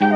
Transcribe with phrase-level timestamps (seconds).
[0.00, 0.08] Hello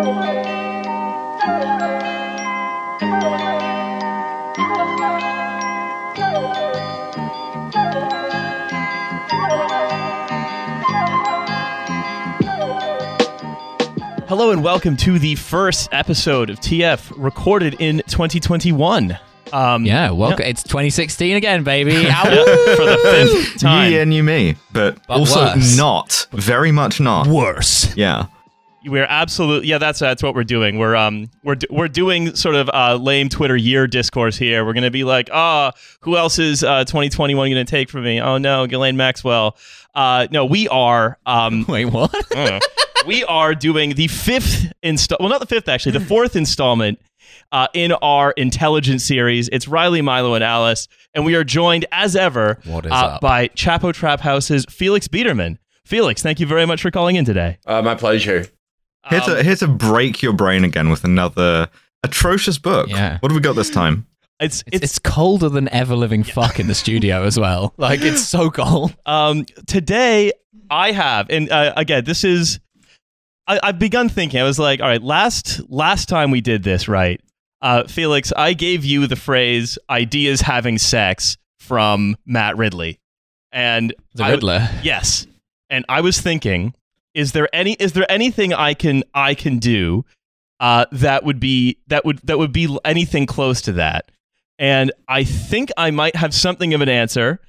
[14.52, 19.18] and welcome to the first episode of TF recorded in 2021.
[19.52, 20.46] Um, Yeah, welcome.
[20.46, 21.90] It's 2016 again, baby.
[22.04, 23.92] for the fifth time.
[23.92, 25.76] You and you me, but, But also worse.
[25.76, 26.26] not.
[26.32, 27.26] Very much not.
[27.26, 27.94] Worse.
[27.96, 28.28] Yeah.
[28.86, 29.78] We're absolutely yeah.
[29.78, 30.78] That's that's what we're doing.
[30.78, 34.64] We're um we're we're doing sort of uh, lame Twitter year discourse here.
[34.64, 38.20] We're gonna be like, ah, who else is uh, 2021 gonna take from me?
[38.20, 39.56] Oh no, Ghislaine Maxwell.
[39.94, 42.14] Uh, no, we are um Wait, what?
[42.32, 42.60] I don't know.
[43.06, 45.18] we are doing the fifth install.
[45.20, 46.98] Well, not the fifth actually, the fourth installment
[47.52, 49.48] uh, in our intelligence series.
[49.50, 53.20] It's Riley, Milo, and Alice, and we are joined as ever What is uh, up?
[53.20, 55.58] by Chapo Trap House's Felix Biederman.
[55.84, 57.58] Felix, thank you very much for calling in today.
[57.66, 58.46] Uh, my pleasure.
[59.10, 61.68] Here Um, to here to break your brain again with another
[62.02, 62.88] atrocious book.
[62.88, 63.18] Yeah.
[63.20, 64.06] What have we got this time?
[64.40, 67.72] it's It's, it's it's colder than ever living fuck in the studio as well.
[67.78, 68.94] Like, it's so cold.
[69.06, 70.32] Um, today
[70.70, 72.60] I have, and uh, again, this is.
[73.46, 74.40] I, I've begun thinking.
[74.40, 77.20] I was like, all right, last last time we did this, right?
[77.60, 83.00] Uh, Felix, I gave you the phrase "ideas having sex" from Matt Ridley,
[83.52, 85.26] and The I- yes,
[85.70, 86.74] and I was thinking,
[87.14, 90.04] is there any is there anything I can I can do
[90.60, 94.10] uh, that would be that would that would be anything close to that?
[94.58, 97.40] And I think I might have something of an answer,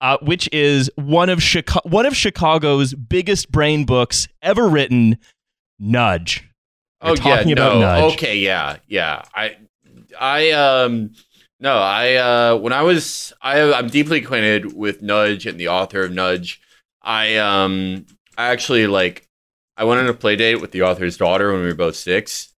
[0.00, 5.18] uh, which is one of Chica- one of Chicago's biggest brain books ever written,
[5.78, 6.48] Nudge.
[7.02, 7.80] We're oh talking yeah, about no.
[7.80, 8.14] Nudge.
[8.14, 9.22] Okay, yeah, yeah.
[9.34, 9.56] I,
[10.18, 11.12] I um,
[11.58, 16.04] no, I uh, when I was, I I'm deeply acquainted with Nudge and the author
[16.04, 16.60] of Nudge.
[17.02, 18.06] I um,
[18.38, 19.26] I actually like,
[19.76, 22.52] I went on a play date with the author's daughter when we were both six.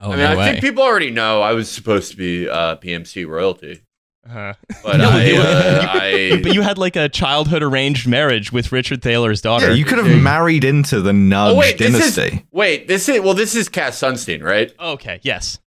[0.00, 0.44] Oh, I mean, no I way.
[0.52, 3.80] think people already know I was supposed to be uh, PMC royalty,
[4.24, 4.54] Uh-huh.
[4.84, 8.70] but No, I, you- uh, I, But you had like a childhood arranged marriage with
[8.70, 9.68] Richard Thaler's daughter.
[9.70, 12.46] Yeah, you could have married into the Nudge oh wait, this is dynasty.
[12.52, 14.72] wait, this is well, this is Cass Sunstein, right?
[14.78, 15.58] okay, yes.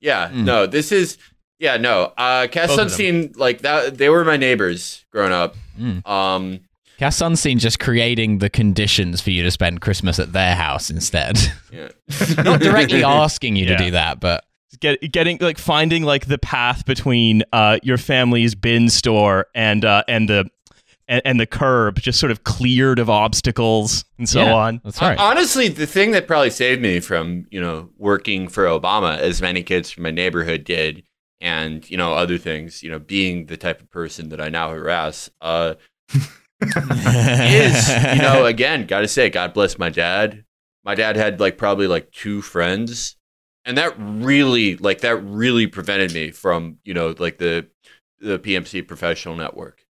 [0.00, 0.44] Yeah, Mm.
[0.44, 1.18] no, this is
[1.58, 2.12] yeah, no.
[2.16, 2.78] Uh Cass Both.
[2.78, 5.56] Sunstein, like that they were my neighbors growing up.
[5.78, 6.06] Mm.
[6.08, 6.60] Um
[7.00, 11.38] Cass Sunstein just creating the conditions for you to spend Christmas at their house instead.
[11.72, 11.88] yeah.
[12.44, 13.78] Not directly asking you Yeah.
[13.78, 14.44] to do that, but
[14.80, 20.04] Get, getting like finding like the path between uh, your family's bin store and uh,
[20.08, 20.44] and the
[21.08, 24.54] and, and the curb just sort of cleared of obstacles and so Yeah.
[24.54, 24.80] on.
[24.84, 25.18] that's right.
[25.18, 29.62] Honestly, the thing that probably saved me from, you know, working for Obama, as many
[29.62, 31.02] kids from my neighborhood did,
[31.40, 34.68] and, you know, other things, you know, being the type of person that I now
[34.70, 35.74] harass, uh,
[36.62, 40.44] is, you know, again, gotta say, God bless my dad.
[40.84, 43.16] My dad had like probably like two friends.
[43.66, 47.68] And that really, like, that really prevented me from, you know, like the
[48.18, 49.84] the PMC professional network.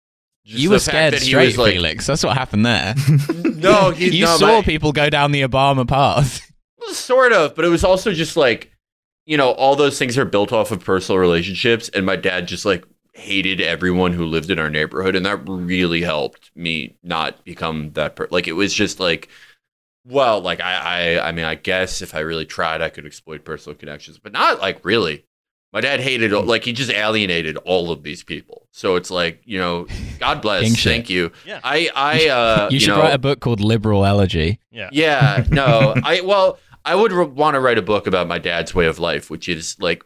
[0.45, 2.07] Just you were scared that he straight, was, like, Felix.
[2.07, 2.95] That's what happened there.
[3.57, 6.49] No, he, you no, saw my- people go down the Obama path.
[6.89, 8.71] Sort of, but it was also just like,
[9.25, 12.65] you know, all those things are built off of personal relationships, and my dad just
[12.65, 12.85] like
[13.17, 18.15] hated everyone who lived in our neighborhood, and that really helped me not become that
[18.15, 18.29] person.
[18.31, 19.27] Like it was just like,
[20.05, 23.43] well, like I, I, I mean, I guess if I really tried, I could exploit
[23.43, 25.25] personal connections, but not like really.
[25.73, 28.67] My dad hated, like he just alienated all of these people.
[28.71, 29.85] So it's like, you know,
[30.17, 30.91] God bless, King shit.
[30.93, 31.31] thank you.
[31.45, 31.59] Yeah.
[31.61, 34.59] I, I, uh, you should know, write a book called Liberal Elegy.
[34.71, 34.89] Yeah.
[34.93, 38.73] yeah, no, I well, I would re- want to write a book about my dad's
[38.73, 40.03] way of life, which is like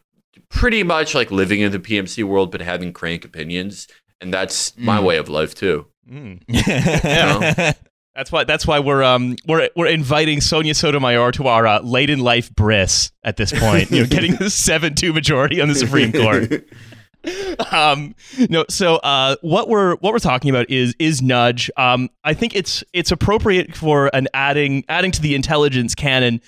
[0.51, 3.88] pretty much like living in the PMC world, but having crank opinions,
[4.19, 5.03] and that's my Mm.
[5.03, 5.88] way of life too.
[6.09, 6.41] Mm.
[6.47, 7.73] yeah.
[8.16, 8.44] That's why.
[8.44, 12.53] That's why we're um we're we're inviting Sonia Sotomayor to our uh, late in life
[12.53, 13.89] bris at this point.
[13.89, 16.68] You know, getting the seven two majority on the Supreme Court.
[17.72, 18.16] um
[18.50, 22.56] no so uh what we're what we're talking about is is nudge um i think
[22.56, 26.41] it's it's appropriate for an adding adding to the intelligence canon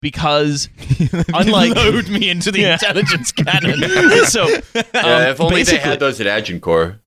[0.00, 0.68] because
[1.34, 2.72] unlike load me into the Yeah.
[2.74, 3.80] intelligence cannon.
[4.26, 4.60] so um,
[4.94, 7.00] Yeah, if only they had those at Agincourt.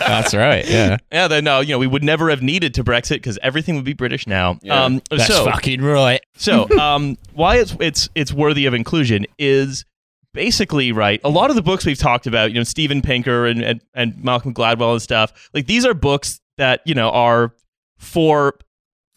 [0.00, 0.66] That's right.
[0.68, 0.96] Yeah.
[1.12, 3.84] yeah then no you know we would never have needed to brexit because everything would
[3.84, 4.84] be british now Yeah.
[4.84, 6.20] um That's so fucking right.
[6.36, 9.84] So, um, why it's it's it's worthy of inclusion is
[10.32, 11.20] basically right.
[11.24, 14.22] A lot of the books we've talked about, you know, Steven Pinker and and, and
[14.24, 17.52] Malcolm Gladwell and stuff, like these are books that you know are
[17.98, 18.54] for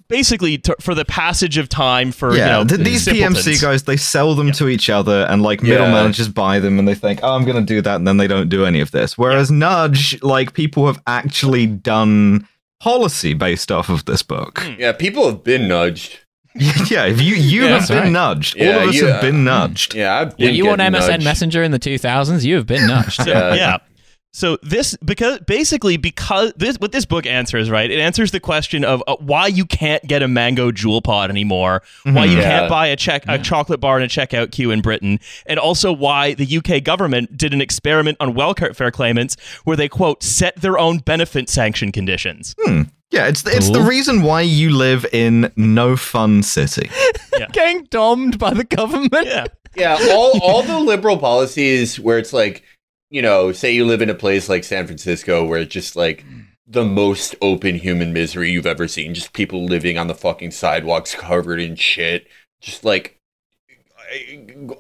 [0.08, 3.46] basically to, for the passage of time for yeah, you know th- these simpletons.
[3.46, 5.94] PMC guys, they sell them to each other, and like middle Yeah.
[5.94, 8.28] managers buy them, and they think, "Oh, I'm going to do that," and then they
[8.28, 9.18] don't do any of this.
[9.18, 12.48] Whereas Nudge, like people have actually done
[12.80, 14.60] policy based off of this book.
[14.60, 14.74] Hmm.
[14.80, 16.20] Yeah, people have been nudged.
[16.56, 18.12] yeah, if you you Yeah, have been right.
[18.12, 18.60] nudged.
[18.62, 19.96] All of us you- have been nudged.
[19.96, 21.24] Yeah, I've Were been you on MSN nudged.
[21.24, 22.44] Messenger in the 2000s?
[22.44, 23.22] You have been nudged.
[23.28, 23.56] Yeah.
[23.56, 23.78] yeah.
[24.36, 28.84] So this because basically because this what this book answers right it answers the question
[28.84, 32.44] of uh, why you can't get a mango Juul pod anymore why you Yeah.
[32.60, 35.92] can't buy a check a chocolate bar in a checkout queue in Britain and also
[35.94, 40.80] why the UK government did an experiment on welfare claimants where they quote set their
[40.80, 42.56] own benefit sanction conditions.
[43.12, 46.90] Yeah, it's it's the reason why you live in no fun city.
[47.52, 49.28] Getting domed by the government.
[49.28, 49.46] yeah.
[49.76, 52.64] Yeah, all all the liberal policies where it's like,
[53.14, 56.26] you know, say you live in a place like San Francisco where it's just like
[56.66, 61.14] the most open human misery you've ever seen, just people living on the fucking sidewalks
[61.14, 62.26] covered in shit,
[62.60, 63.20] just like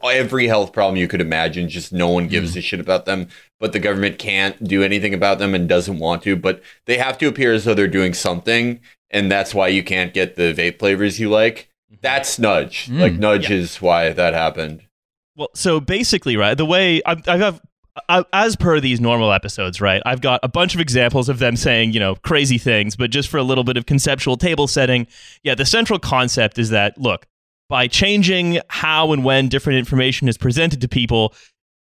[0.04, 3.28] every health problem you could imagine, just no one gives a shit about them,
[3.60, 7.20] but the government can't do anything about them and doesn't want to, but they have
[7.20, 8.80] to appear as though they're doing something,
[9.12, 11.70] and that's why you can't get the vape flavors you like.
[12.02, 12.88] That's nudge.
[12.88, 13.00] Mm.
[13.00, 14.88] Like nudge is why that happened.
[15.36, 17.62] Well, so basically, right, the way I, I have,
[18.10, 21.56] I, as per these normal episodes, right, I've got a bunch of examples of them
[21.56, 25.06] saying, you know, crazy things, but just for a little bit of conceptual table setting,
[25.44, 27.28] yeah, the central concept is that, look,
[27.70, 31.34] by changing how and when different information is presented to people,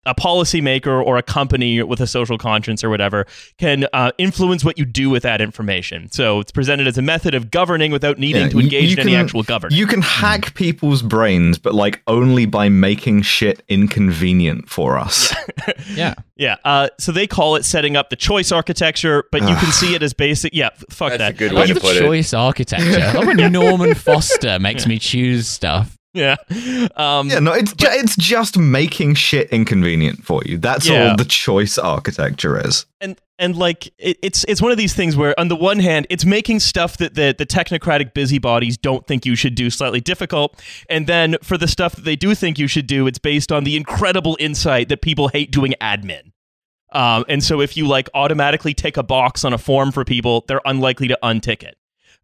[0.07, 3.25] a policymaker or a company with a social conscience or whatever
[3.59, 6.09] can uh, influence what you do with that information.
[6.12, 9.00] So it's presented as a method of governing without needing Yeah, to engage you in
[9.01, 9.77] any actual governance.
[9.77, 15.33] You can hack people's brains, but like only by making shit inconvenient for us.
[15.94, 16.13] Yeah.
[16.39, 16.57] Yeah.
[16.63, 20.04] Uh, so they call it setting up the choice architecture, but you can see it
[20.04, 20.54] as basic.
[20.54, 20.69] Yeah.
[20.92, 21.31] Fuck That's that.
[21.31, 22.00] a good way love to the put it.
[22.00, 23.00] choice architecture.
[23.01, 25.96] I love when Norman Foster makes me choose stuff.
[26.49, 26.87] Yeah.
[26.95, 30.57] Um, Yeah, no, it's ju- it's just making shit inconvenient for you.
[30.57, 31.09] That's Yeah.
[31.11, 32.85] all the choice architecture is.
[33.01, 36.07] and and like it, it's it's one of these things where on the one hand
[36.09, 40.59] it's making stuff that the the technocratic busybodies don't think you should do slightly difficult
[40.89, 43.63] and then for the stuff that they do think you should do it's based on
[43.63, 46.31] the incredible insight that people hate doing admin
[46.93, 50.43] um, and so if you like automatically tick a box on a form for people
[50.47, 51.77] they're unlikely to untick it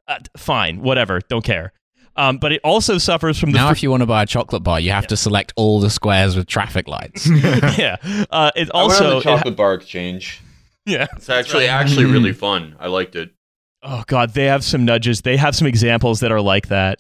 [0.07, 1.74] uh, fine whatever don't care
[2.15, 4.25] um, but it also suffers from the Now, fr- if you want to buy a
[4.25, 7.27] chocolate bar, you have to select all the squares with traffic lights.
[7.77, 7.98] yeah
[8.31, 10.42] uh, it I went on also the it ha- chocolate bar exchange.
[10.86, 12.75] yeah It's actually actually really fun.
[12.80, 13.31] I liked it.
[13.81, 15.21] Oh god, they have some nudges.
[15.21, 17.00] They have some examples that are like that.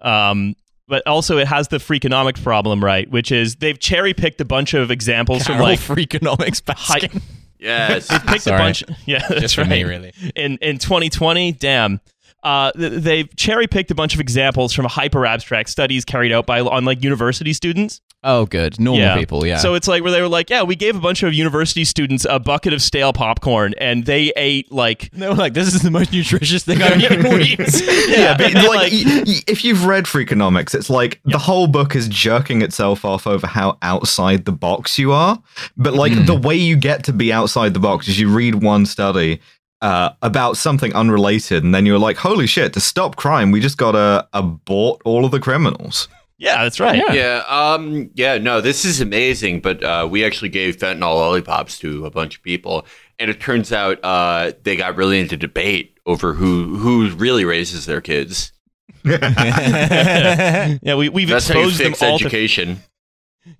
[0.00, 0.54] Um,
[0.88, 3.08] but also it has the freakonomics problem, right?
[3.10, 7.22] Which is they've cherry picked a bunch of examples Carol from like Freakonomics high, Baskin.
[7.60, 8.08] Yes.
[8.08, 8.58] picked a Sorry.
[8.58, 8.84] bunch.
[9.06, 9.70] Yeah, that's Just for right.
[9.70, 10.12] me, really.
[10.34, 12.00] In in 2020, damn.
[12.42, 16.60] Uh, they've cherry picked a bunch of examples from hyper abstract studies carried out by
[16.60, 18.00] on like university students.
[18.22, 18.78] Oh, good.
[18.78, 19.16] Normal Yeah.
[19.16, 19.56] people, yeah.
[19.56, 22.26] So it's like where they were like, yeah, we gave a bunch of university students
[22.28, 25.90] a bucket of stale popcorn, and they ate like they were like, this is the
[25.90, 27.80] most nutritious thing I've ever eaten in weeks.
[28.08, 31.66] Yeah, but and they, like, y- y- if you've read Freakonomics, it's like the whole
[31.66, 35.42] book is jerking itself off over how outside the box you are.
[35.78, 36.26] But like Hmm.
[36.26, 39.40] the way you get to be outside the box is you read one study
[39.82, 42.72] uh, about something unrelated, and then you're like, "Holy shit!
[42.74, 46.08] To stop crime, we just gotta abort all of the criminals."
[46.40, 46.96] yeah, that's right.
[46.96, 47.12] Yeah.
[47.12, 47.44] yeah.
[47.46, 48.10] Um.
[48.14, 48.38] Yeah.
[48.38, 48.62] No.
[48.62, 49.60] This is amazing.
[49.60, 52.86] But uh, we actually gave fentanyl lollipops to a bunch of people,
[53.18, 57.84] and it turns out uh, they got really into debate over who who really raises
[57.84, 58.52] their kids.
[59.04, 62.78] yeah, we we've That's how you exposed them fix all to education.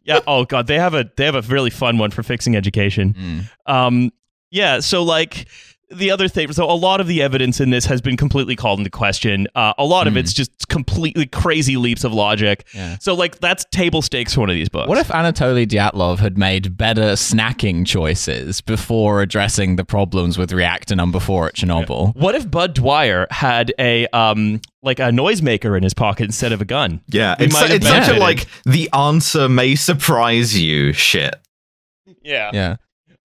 [0.03, 0.21] Yeah.
[0.27, 3.15] Oh god, they have a they have a really fun one for fixing education.
[3.15, 3.51] Mm.
[3.67, 4.11] Um.
[4.51, 4.81] Yeah.
[4.81, 5.49] So like
[5.91, 6.53] the other thing.
[6.53, 9.49] So a lot of the evidence in this has been completely called into question.
[9.55, 10.19] Uh, a lot of Hmm.
[10.19, 12.65] it's just completely crazy leaps of logic.
[12.75, 12.97] Yeah.
[13.01, 14.89] So like that's table stakes for one of these books.
[14.89, 20.95] What if Anatoly Dyatlov had made better snacking choices before addressing the problems with reactor
[20.95, 22.15] number four at Chernobyl?
[22.15, 26.61] What if Bud Dwyer had a um like a noisemaker in his pocket instead of
[26.61, 27.01] a gun?
[27.09, 31.35] Yeah, We it's, might have it's such a like the answer may surprise you shit.
[32.23, 32.51] Yeah.
[32.53, 32.77] Yeah.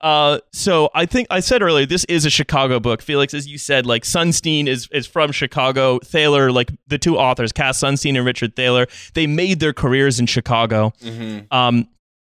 [0.01, 3.01] Uh, so I think I said earlier this is a Chicago book.
[3.01, 5.99] Felix, as you said, like Sunstein is is from Chicago.
[5.99, 10.25] Thaler, like the two authors, Cass Sunstein and Richard Thaler, they made their careers in
[10.25, 10.93] Chicago.
[11.01, 11.51] Mm-hmm.
[11.55, 11.87] Um,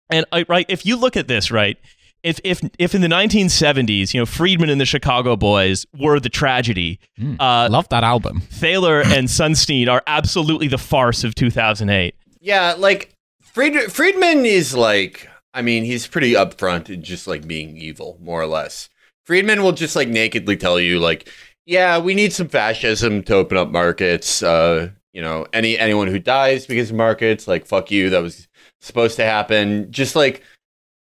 [0.10, 1.78] and I, right, if you look at this, right,
[2.24, 6.30] if if if in the 1970s, you know, Friedman and the Chicago Boys were the
[6.30, 7.36] tragedy, Mm.
[7.40, 8.42] uh, Love that album.
[8.50, 12.16] Thaler and Sunstein are absolutely the farce of 2008.
[12.40, 12.76] Yeah.
[12.78, 15.28] Like Fried- Friedman is like.
[15.58, 18.90] I mean, he's pretty upfront in just like being evil, more or less.
[19.26, 21.30] Friedman will just like nakedly tell you, like,
[21.66, 24.44] yeah, we need some fascism to open up markets.
[24.44, 28.48] Uh, you know, any anyone who dies because of markets, like, fuck you, that was
[28.82, 29.92] supposed to happen.
[29.92, 30.44] Just like,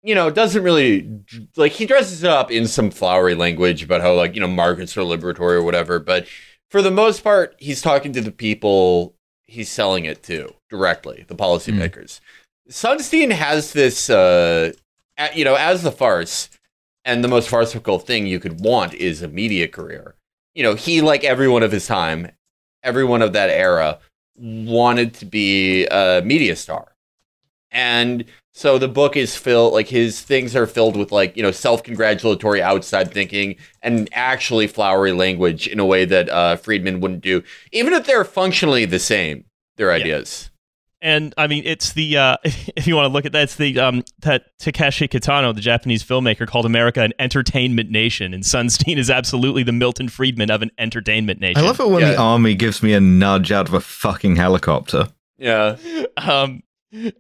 [0.04, 1.10] you know, doesn't really
[1.56, 4.96] like he dresses it up in some flowery language about how like you know markets
[4.96, 5.98] are liberatory or whatever.
[5.98, 6.28] But
[6.70, 11.36] for the most part, he's talking to the people he's selling it to directly, the
[11.36, 12.20] policymakers.
[12.70, 14.72] Sunstein has this, uh,
[15.34, 16.50] you know, as the farce,
[17.06, 20.16] and the most farcical thing you could want is a media career.
[20.56, 22.32] You know, he, like everyone of his time,
[22.84, 24.00] everyone of that era,
[24.36, 26.96] wanted to be a media star.
[27.72, 31.52] And so the book is filled, like his things are filled with, like, you know,
[31.52, 37.22] self congratulatory outside thinking and actually flowery language in a way that uh, Friedman wouldn't
[37.22, 40.52] do, even if they're functionally the same, their ideas.
[41.04, 43.78] And I mean, it's the uh, if you want to look at that, it's the
[43.78, 49.10] um, that Takeshi Kitano, the Japanese filmmaker, called America an entertainment nation, and Sunstein is
[49.10, 51.62] absolutely the Milton Friedman of an entertainment nation.
[51.62, 52.12] I love it when Yeah.
[52.12, 55.10] the army gives me a nudge out of a fucking helicopter.
[55.38, 55.76] Yeah.
[56.18, 56.64] um,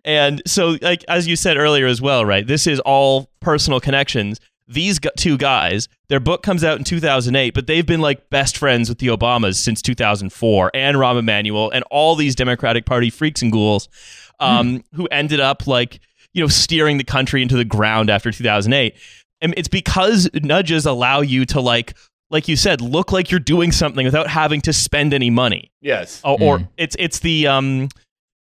[0.05, 2.47] and so, like as you said earlier as well, right?
[2.47, 4.39] This is all personal connections.
[4.73, 8.89] These two guys, their book comes out in 2008, but they've been like best friends
[8.89, 13.51] with the Obamas since 2004, and Rahm Emanuel, and all these Democratic Party freaks and
[13.51, 13.87] ghouls,
[14.39, 15.99] um, who ended up like
[16.33, 18.95] you know steering the country into the ground after 2008.
[19.41, 21.95] And it's because nudges allow you to like,
[22.29, 26.21] like you said, look like you're doing something without having to spend any money Yes.
[26.23, 26.67] or, or Mm.
[26.77, 27.89] it's it's the um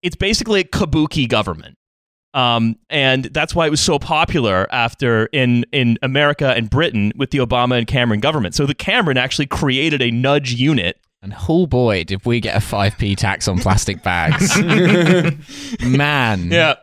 [0.02, 1.76] it's basically a kabuki government
[2.36, 7.30] um and that's why it was so popular after in in America and Britain with
[7.32, 11.66] the Obama and Cameron government so the Cameron actually created a nudge unit And oh
[11.66, 14.54] boy, did we get a 5p tax on plastic bags.
[15.82, 16.50] Man.
[16.50, 16.74] yeah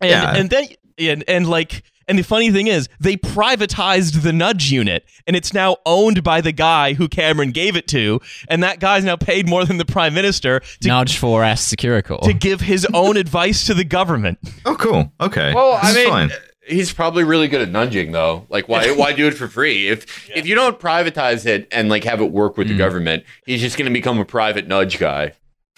[0.00, 0.34] and Yeah.
[0.36, 0.64] and then
[0.98, 5.54] and, and like and the funny thing is they privatized the nudge unit and it's
[5.54, 9.48] now owned by the guy who Cameron gave it to and that guy's now paid
[9.48, 12.20] more than the prime minister to Nudge 4S Securicor.
[12.22, 15.12] to give his own advice to the government Oh, cool.
[15.20, 15.54] Okay.
[15.54, 16.30] Well, I This is mean, fine.
[16.66, 18.46] he's probably really good at nudging, though.
[18.48, 19.88] Like, why why do it for free?
[19.88, 22.78] If if you don't privatize it and like have it work with the mm.
[22.78, 25.32] government, he's just going to become a private nudge guy.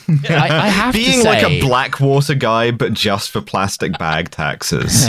[0.09, 4.31] I, I have being to like say, a Blackwater guy, but just for plastic bag
[4.31, 5.09] taxes.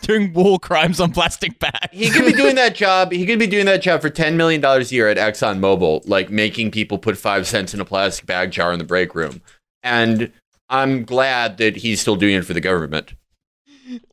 [0.02, 1.88] doing war crimes on plastic bags.
[1.92, 3.12] He could be doing that job.
[3.12, 6.30] He could be doing that job for ten million dollars a year at ExxonMobil, like
[6.30, 9.42] making people put five cents in a plastic bag jar in the break room.
[9.82, 10.32] And
[10.68, 13.14] I'm glad that he's still doing it for the government.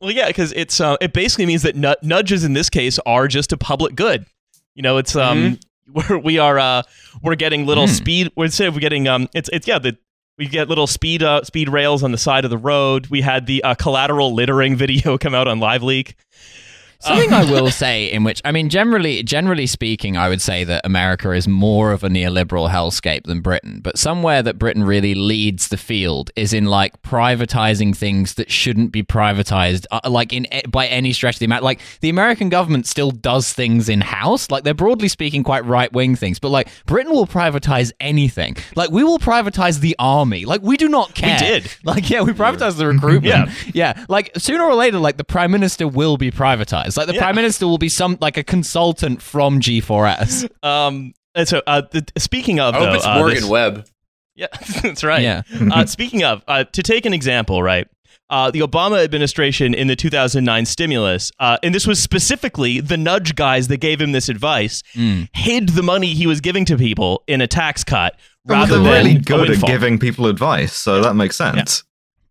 [0.00, 3.28] Well, yeah, because it's uh, it basically means that nu- nudges in this case are
[3.28, 4.26] just a public good.
[4.74, 5.58] You know, it's um
[6.10, 6.82] we're, we are uh
[7.22, 7.92] we're getting little Hmm.
[7.92, 8.32] speed.
[8.36, 9.96] We're instead of getting um it's it's yeah the
[10.38, 13.08] we get little speed uh, speed rails on the side of the road.
[13.08, 16.14] We had the uh, collateral littering video come out on LiveLeak.
[17.00, 20.84] Something I will say, in which I mean, generally, generally speaking, I would say that
[20.84, 23.78] America is more of a neoliberal hellscape than Britain.
[23.80, 28.90] But somewhere that Britain really leads the field is in like privatizing things that shouldn't
[28.90, 31.62] be privatized, uh, like in by any stretch of the amount.
[31.62, 35.92] Like the American government still does things in house, like they're broadly speaking quite right
[35.92, 36.40] wing things.
[36.40, 38.56] But like Britain will privatize anything.
[38.74, 40.46] Like we will privatize the army.
[40.46, 41.38] Like we do not care.
[41.40, 41.74] We did.
[41.84, 43.24] Like yeah, we privatized the recruitment.
[43.24, 46.87] yeah, yeah, like sooner or later, like the prime minister will be privatized.
[46.96, 47.20] Like the Yeah.
[47.22, 50.48] prime minister will be some like a consultant from G4S.
[50.64, 53.86] Um, and so uh, the, speaking of, I hope though, it's uh, Morgan this- Webb.
[54.34, 54.46] Yeah,
[54.82, 55.22] that's right.
[55.22, 55.42] Yeah.
[55.72, 57.88] uh, speaking of, uh, to take an example, right?
[58.30, 63.34] Uh, the Obama administration in the 2009 stimulus, uh, and this was specifically the nudge
[63.34, 65.28] guys that gave him this advice, Mm.
[65.34, 68.82] hid the money he was giving to people in a tax cut Well, rather they're
[69.02, 71.84] than really good at giving people advice, so that makes sense.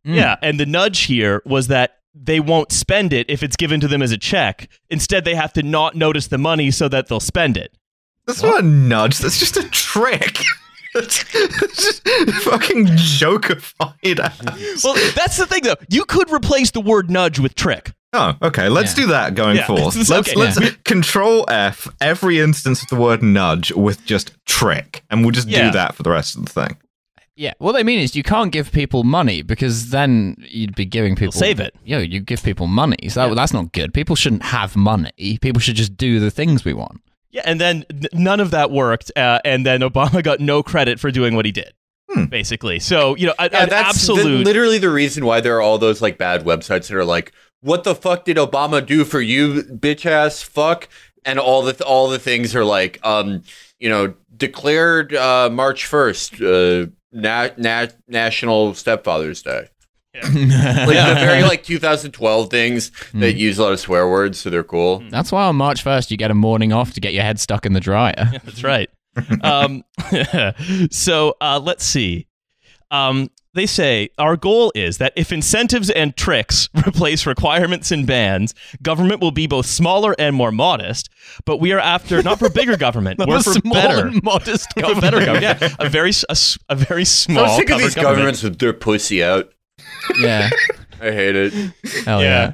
[0.05, 0.15] Mm.
[0.15, 3.87] Yeah, and the nudge here was that they won't spend it if it's given to
[3.87, 4.69] them as a check.
[4.89, 7.77] Instead, they have to not notice the money so that they'll spend it.
[8.25, 9.19] That's not a nudge.
[9.19, 10.39] That's just a trick.
[10.93, 12.07] That's just
[12.43, 14.19] fucking jokeified.
[14.19, 14.41] ass.
[14.83, 15.75] Well, that's the thing, though.
[15.89, 17.93] You could replace the word nudge with trick.
[18.13, 18.67] Oh, okay.
[18.69, 19.03] Let's Yeah.
[19.05, 19.95] do that going Yeah, forth.
[20.09, 20.33] Let's okay.
[20.35, 25.47] let's control F every instance of the word nudge with just trick, and we'll just
[25.49, 25.65] Yeah.
[25.65, 26.77] do that for the rest of the thing.
[27.37, 27.53] Yeah.
[27.59, 31.31] What they mean is you can't give people money because then you'd be giving people
[31.31, 31.75] save it.
[31.85, 33.93] Yo, you give people money, so that, that's not good.
[33.93, 35.37] People shouldn't have money.
[35.41, 36.99] People should just do the things we want.
[37.29, 41.11] Yeah, and then none of that worked, uh, and then Obama got no credit for
[41.11, 41.73] doing what he did,
[42.09, 42.25] Hmm.
[42.25, 42.79] basically.
[42.79, 45.77] So you know, a- Yeah, an that's the- literally the reason why there are all
[45.77, 49.61] those like bad websites that are like, "What the fuck did Obama do for you,
[49.61, 50.89] bitch ass fuck?"
[51.23, 53.43] And all the all the things are like, um,
[53.79, 59.69] you know, declared uh, March first, uh, na- na- National Stepfather's Day.
[60.23, 64.63] Like the very like 2012 things that use a lot of swear words, so they're
[64.63, 65.03] cool.
[65.11, 67.67] That's why on March 1st you get a morning off to get your head stuck
[67.67, 68.15] in the dryer.
[68.43, 68.89] That's right.
[69.43, 69.83] um,
[70.89, 72.27] so uh, let's see.
[72.89, 78.53] Um, they say our goal is that if incentives and tricks replace requirements and bans,
[78.81, 81.09] government will be both smaller and more modest.
[81.45, 84.81] But we are after not for bigger government, we're for small better, and modest for
[84.81, 85.01] government.
[85.01, 85.61] better government.
[85.61, 87.57] Yeah, a very s- a, s- a very I'm small.
[87.57, 88.15] sick of these government.
[88.17, 89.51] governments with their pussy out.
[90.19, 90.49] yeah.
[91.01, 91.53] I hate it.
[92.05, 92.23] Hell yeah.
[92.23, 92.53] yeah.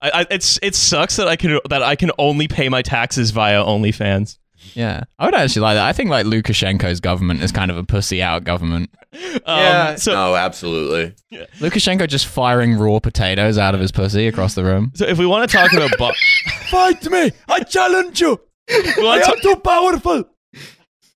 [0.00, 3.30] I, I, it's it sucks that I can that I can only pay my taxes
[3.30, 4.38] via OnlyFans.
[4.74, 5.04] Yeah.
[5.18, 5.86] I would actually like that.
[5.86, 8.90] I think like Lukashenko's government is kind of a pussy out government.
[9.44, 9.94] Um, yeah.
[9.96, 11.14] So no, absolutely.
[11.58, 14.90] Lukashenko just firing raw potatoes out of his pussy across the room.
[14.94, 16.12] so if we want to talk about bo-
[16.70, 17.30] Fight me!
[17.46, 18.40] I challenge you!
[18.70, 20.24] we wanna I talk- am too powerful!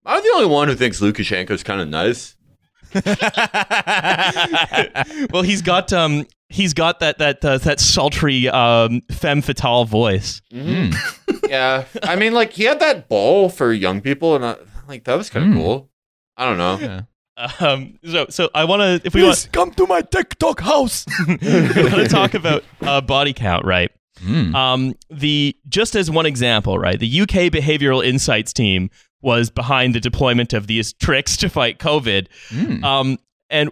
[0.04, 2.36] I'm the only one who thinks Lukashenko's kind of nice.
[5.32, 10.42] well, he's got um he's got that that uh, that sultry um femme fatale voice.
[10.52, 10.94] Mm.
[11.48, 14.56] Yeah, I mean, like he had that ball for young people, and I,
[14.88, 15.56] like that was kind of Mm.
[15.56, 15.90] cool.
[16.36, 16.78] I don't know.
[16.80, 17.50] Yeah.
[17.60, 21.06] Um, so so I want to if we want come to my TikTok house!
[21.28, 21.40] we want
[22.02, 23.92] to talk about uh, body count, right?
[24.24, 24.54] Mm.
[24.56, 26.98] Um, the just as one example, right?
[26.98, 32.26] The UK Behavioral Insights team was behind the deployment of these tricks to fight COVID.
[32.48, 32.82] Mm.
[32.82, 33.70] Um, and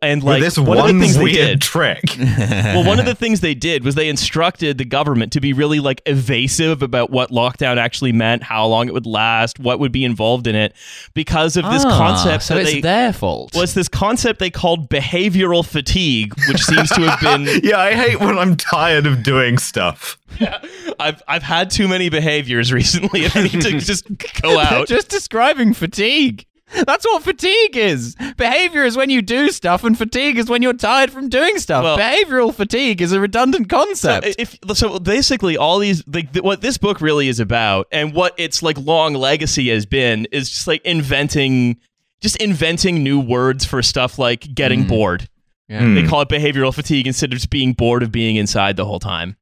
[0.00, 1.60] and With like this one, one, of the things they weird did.
[1.60, 2.02] trick.
[2.18, 5.80] well, one of the things they did was they instructed the government to be really
[5.80, 10.04] like evasive about what lockdown actually meant, how long it would last, what would be
[10.04, 10.74] involved in it,
[11.14, 12.44] because of this Ah, concept.
[12.44, 13.54] So that it's they, their fault.
[13.54, 17.60] was this concept they called behavioral fatigue, which seems to have been.
[17.62, 20.16] yeah, I hate when I'm tired of doing stuff.
[20.40, 20.62] Yeah,
[20.98, 24.06] I've I've had too many behaviors recently, and I need to just
[24.40, 24.88] go out.
[24.88, 26.46] just describing fatigue.
[26.86, 28.14] That's what fatigue is.
[28.36, 31.84] Behavior is when you do stuff, and fatigue is when you're tired from doing stuff.
[31.84, 34.34] Well- Behavioral fatigue is a redundant So concept.
[34.38, 38.34] if so, basically, all these like th- what this book really is about, and what
[38.38, 41.78] its like long legacy has been, is just like inventing,
[42.20, 44.88] just inventing new words for stuff like getting Mm.
[44.88, 45.28] bored.
[45.68, 45.80] Yeah.
[45.80, 45.94] Hmm.
[45.94, 49.00] They call it behavioral fatigue instead of just being bored of being inside the whole
[49.00, 49.36] time.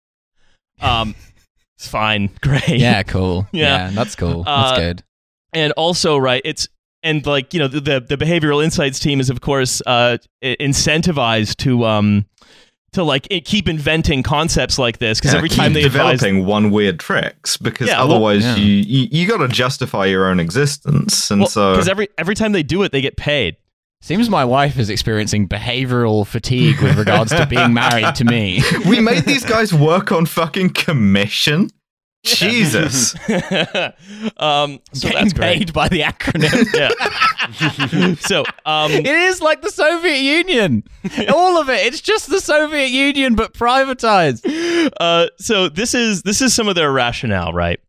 [0.81, 1.15] Um,
[1.77, 2.69] it's fine, great.
[2.69, 3.49] yeah, cool.
[3.53, 3.87] Yeah.
[3.87, 4.45] Yeah, that's cool.
[4.47, 5.03] Uh, that's good.
[5.53, 6.69] and also right it's
[7.03, 11.57] and like you know the the, the behavioral insights team is of course uh incentivized
[11.57, 12.25] to um
[12.93, 16.45] to like keep inventing concepts like this because Yeah, every keep time they advise developing
[16.47, 18.57] one weird tricks because Yeah, well- otherwise Yeah.
[18.57, 22.53] you you, you got to justify your own existence, and so because every every time
[22.53, 23.57] they do it they get paid
[24.03, 28.63] Seems my wife is experiencing behavioral fatigue with regards to being married to me.
[28.89, 31.69] we made these guys work on fucking commission.
[32.23, 33.15] Jesus,
[34.37, 36.67] um so Getting that's great paid by the acronym.
[36.75, 40.85] yeah so um It is like the Soviet Union.
[41.33, 41.87] All of it.
[41.87, 44.43] It's just the Soviet Union, but privatized.
[45.01, 47.81] uh, so this is this is some of their rationale, right?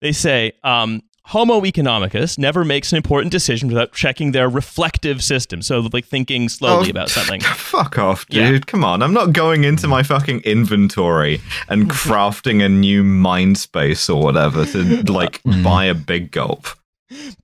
[0.00, 5.62] They say um, Homo economicus never makes an important decision without checking their reflective system.
[5.62, 7.40] So like thinking slowly Oh, about something.
[7.40, 8.50] fuck off, Yeah.
[8.50, 8.66] dude.
[8.66, 14.08] Come on, I'm not going into my fucking inventory and crafting a new mind space
[14.10, 15.64] or whatever to like mm.
[15.64, 16.66] buy a big gulp.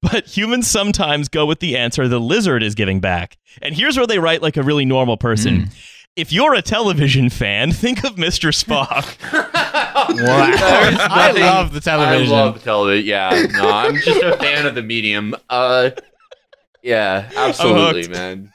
[0.02, 3.36] But humans sometimes go with the answer the lizard is giving back.
[3.62, 5.62] And here's where they write like a really normal person.
[5.62, 5.74] Mm.
[6.16, 8.50] If you're a television fan, think of Mr.
[8.52, 9.16] Spock.
[10.16, 12.34] There's I nothing- love the television.
[12.34, 13.06] I love the television.
[13.06, 15.34] Yeah, no, I'm just a fan of the medium.
[15.48, 15.90] Uh,
[16.82, 18.12] yeah, absolutely, hooked.
[18.14, 18.52] man.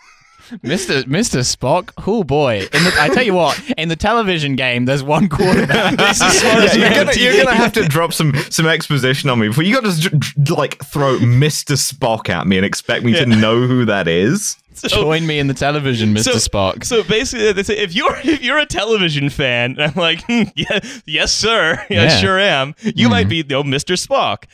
[0.63, 1.01] Mr.
[1.05, 1.39] Mr.
[1.41, 2.57] Spock, oh boy!
[2.71, 5.95] In the, I tell you what, in the television game, there's one quarterback.
[5.97, 8.31] This is smart Yeah, as you you're can gonna, you're gonna have to drop some
[8.51, 11.75] some exposition on me before you got to like throw Mr.
[11.75, 14.55] Spock at me and expect me to know who that is.
[14.85, 16.23] So- Join me in the television, Mr.
[16.23, 16.83] So- Spock.
[16.83, 20.43] So basically, they say if you're if you're a television fan, and I'm like, hmm,
[20.55, 22.09] yeah, yes, sir, I Yeah.
[22.17, 22.75] sure am.
[22.81, 23.95] You might be, you know, Mr.
[23.97, 24.45] Spock.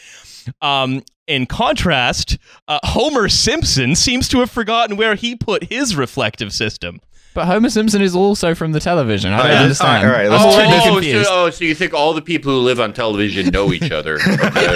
[0.62, 6.52] Um, in contrast, uh, Homer Simpson seems to have forgotten where he put his reflective
[6.52, 7.00] system.
[7.34, 9.32] But Homer Simpson is also from the television.
[9.32, 10.06] I don't All right, understand.
[10.06, 12.22] all right, let's I'm check totally this- Oh, so, oh, so you think all the
[12.22, 14.16] people who live on television know each other?
[14.16, 14.76] Okay.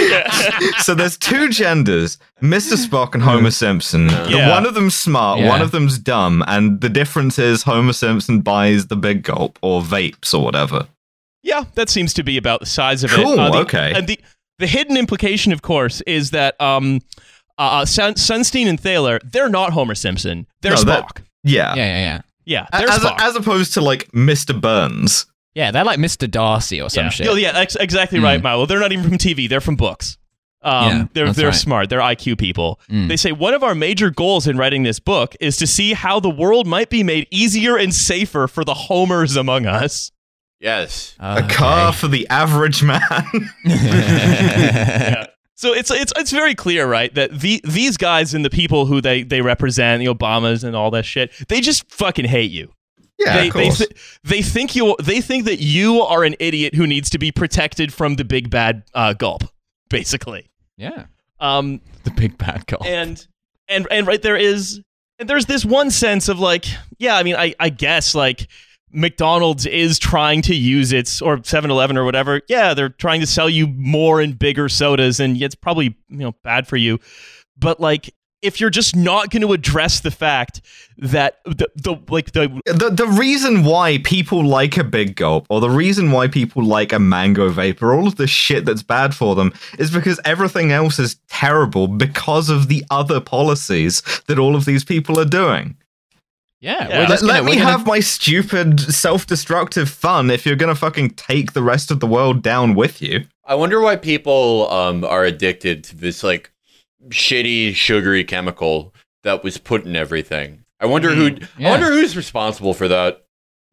[0.78, 2.74] So there's two genders, Mr.
[2.76, 4.08] Spock and Homer Simpson.
[4.28, 4.50] Yeah.
[4.50, 5.48] One of them's smart, Yeah.
[5.48, 9.82] one of them's dumb, and the difference is Homer Simpson buys the big gulp or
[9.82, 10.86] vapes or whatever.
[11.42, 13.38] Yeah, that seems to be about the size of Cool, it.
[13.38, 13.92] Uh, the- okay.
[13.94, 14.18] And the
[14.58, 17.00] the hidden implication, of course, is that um,
[17.56, 20.46] uh, Sun- Sunstein and Thaler, they're not Homer Simpson.
[20.60, 21.22] They're No, that- Spock.
[21.44, 21.74] Yeah.
[21.74, 22.66] Yeah, yeah, yeah.
[22.72, 24.58] yeah, As, as opposed to like Mr.
[24.60, 25.24] Burns.
[25.54, 26.30] Yeah, they're like Mr.
[26.30, 27.10] Darcy or some yeah.
[27.10, 27.26] shit.
[27.28, 28.22] Oh, yeah, ex- exactly Mm.
[28.24, 28.66] right, Milo.
[28.66, 29.48] They're not even from TV.
[29.48, 30.16] They're from books.
[30.62, 31.54] Um, Yeah, they're they're right.
[31.54, 31.88] smart.
[31.88, 32.78] They're IQ people.
[32.90, 33.08] Mm.
[33.08, 36.20] They say one of our major goals in writing this book is to see how
[36.20, 40.12] the world might be made easier and safer for the homers among us.
[40.60, 41.16] yes.
[41.18, 43.00] A car for the average man.
[43.64, 45.26] yeah.
[45.56, 49.00] So it's it's it's very clear, right, that the these guys and the people who
[49.02, 52.72] they they represent, the Obamas and all that shit, they just fucking hate you.
[53.20, 53.90] Yeah, they of they, th-
[54.24, 57.92] they think you they think that you are an idiot who needs to be protected
[57.92, 59.44] from the big bad uh, gulp,
[59.90, 60.50] basically.
[60.76, 61.04] Yeah.
[61.38, 62.84] Um, The big bad gulp.
[62.86, 63.26] and
[63.68, 64.80] and and right there is
[65.18, 66.64] and there's this one sense of like
[66.98, 68.48] yeah i mean i i guess like
[68.90, 73.48] mcdonald's is trying to use its or 7-eleven or whatever yeah they're trying to sell
[73.48, 76.98] you more and bigger sodas and it's probably you know bad for you
[77.56, 80.60] but like if you're just not going to address the fact
[80.98, 85.60] that the, the like the the the reason why people like a big gulp or
[85.60, 89.34] the reason why people like a mango vapor all of the shit that's bad for
[89.34, 94.64] them is because everything else is terrible because of the other policies that all of
[94.64, 95.76] these people are doing
[96.62, 96.88] yeah.
[96.88, 96.98] Yeah.
[97.08, 101.52] Let, gonna, let me gonna- have my stupid self-destructive fun if you're gonna fucking take
[101.54, 105.82] the rest of the world down with you I wonder why people um, are addicted
[105.84, 106.52] to this like
[107.08, 110.64] shitty sugary chemical that was put in everything.
[110.80, 111.36] I wonder who.
[111.58, 111.68] Yeah.
[111.68, 113.24] I wonder who's responsible for that.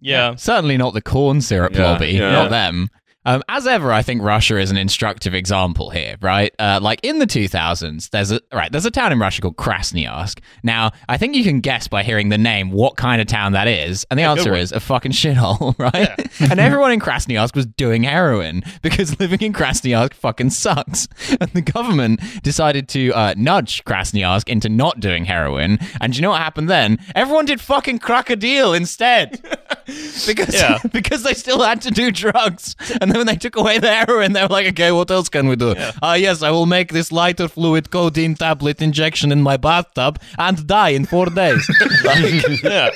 [0.02, 2.32] yeah Certainly not the corn syrup Yeah, lobby, yeah.
[2.32, 2.90] not them.
[3.28, 6.54] Um, as ever, I think Russia is an instructive example here, right?
[6.60, 10.40] Uh, like in the 2000s, there's a right, there's a town in Russia called Krasnoyarsk.
[10.64, 13.68] Now, I think you can guess by hearing the name what kind of town that
[13.68, 16.10] is, and the Yeah, answer is a fucking shithole, right?
[16.40, 21.08] and everyone in Krasnoyarsk was doing heroin because living in Krasnoyarsk fucking sucks.
[21.42, 25.80] And the government decided to uh, nudge Krasnoyarsk into not doing heroin.
[26.00, 26.98] And do you know what happened then?
[27.14, 29.42] Everyone did fucking crocodile instead.
[30.28, 30.78] because Yeah.
[30.92, 32.76] because they still had to do drugs.
[33.02, 35.48] And then when they took away the heroin, they were like, okay, what else can
[35.48, 35.76] we do?
[36.02, 40.68] Ah, yes, I will make this lighter fluid codeine tablet injection in my bathtub and
[40.68, 41.68] die in four days.
[42.04, 42.90] Like, yeah.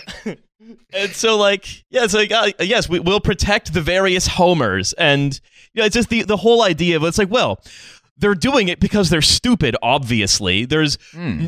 [0.94, 5.40] And so, like, yeah, it's like, uh, yes, we will protect the various homers, and
[5.74, 7.62] you know, it's just the the whole idea of it's like, well,
[8.18, 9.76] they're doing it because they're stupid.
[9.82, 10.98] Obviously, there's,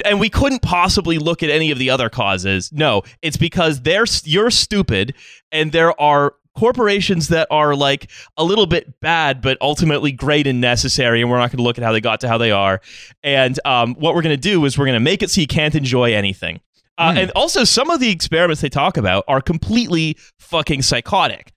[0.05, 2.71] and we couldn't possibly look at any of the other causes.
[2.73, 5.13] No, it's because they're you're stupid,
[5.51, 10.61] and there are corporations that are like a little bit bad but ultimately great and
[10.61, 12.79] necessary and we're not going to look at how they got to how they are.
[13.23, 15.47] And um, what we're going to do is we're going to make it so you
[15.47, 16.61] can't enjoy anything.
[16.97, 21.51] Uh, and also some of the experiments they talk about are completely fucking psychotic.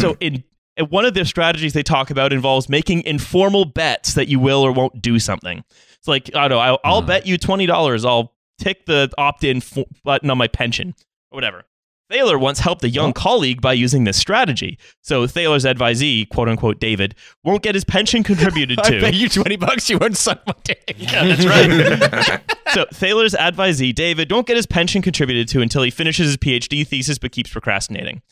[0.00, 0.44] So in in
[0.88, 4.72] one of their strategies they talk about involves making informal bets that you will or
[4.72, 5.62] won't do something
[5.98, 7.08] it's like i don't know i'll, I'll hmm.
[7.08, 10.94] bet you $20 i'll tick the opt-in f- button on my pension
[11.30, 11.64] or whatever
[12.10, 13.12] Thaler once helped a young oh.
[13.12, 14.78] colleague by using this strategy.
[15.00, 17.14] So Thaler's advisee, quote unquote David,
[17.44, 18.84] won't get his pension contributed to.
[18.84, 19.00] I to.
[19.00, 20.96] bet you 20 bucks you won't suck my dick.
[20.98, 22.40] Yeah, that's right.
[22.74, 26.84] so Thaler's advisee, David, don't get his pension contributed to until he finishes his PhD
[26.84, 28.22] thesis but keeps procrastinating.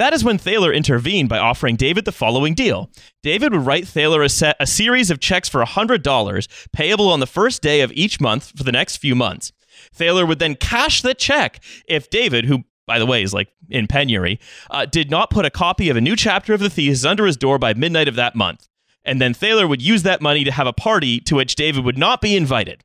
[0.00, 2.90] That is when Thaler intervened by offering David the following deal.
[3.22, 7.26] David would write Thaler a, set, a series of checks for $100 payable on the
[7.26, 9.52] first day of each month for the next few months.
[9.92, 13.86] Thaler would then cash the check if David, who by the way, is like in
[13.86, 17.26] penury, uh, did not put a copy of a new chapter of the thesis under
[17.26, 18.68] his door by midnight of that month.
[19.04, 21.98] And then Thaler would use that money to have a party to which David would
[21.98, 22.84] not be invited.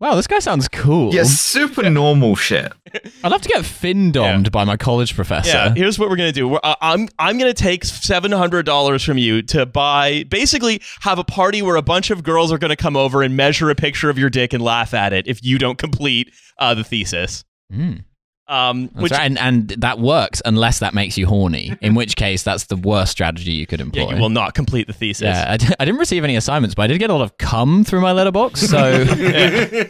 [0.00, 1.14] Wow, this guy sounds cool.
[1.14, 2.72] yeah super normal shit
[3.22, 5.50] I'd love to get fin domed by my college professor.
[5.50, 6.48] Yeah, here's what we're gonna do.
[6.48, 11.18] We're, uh, I'm I'm gonna take seven hundred dollars from you to buy, basically, have
[11.18, 14.10] a party where a bunch of girls are gonna come over and measure a picture
[14.10, 17.44] of your dick and laugh at it if you don't complete uh, the thesis.
[17.72, 18.04] Mm.
[18.50, 22.42] Um, which right, and, and that works unless that makes you horny, in which case
[22.42, 24.08] that's the worst strategy you could employ.
[24.08, 25.22] yeah, you will not complete the thesis.
[25.22, 27.38] Yeah, I, d- I didn't receive any assignments, but I did get a lot of
[27.38, 28.62] cum through my letterbox.
[28.62, 29.04] So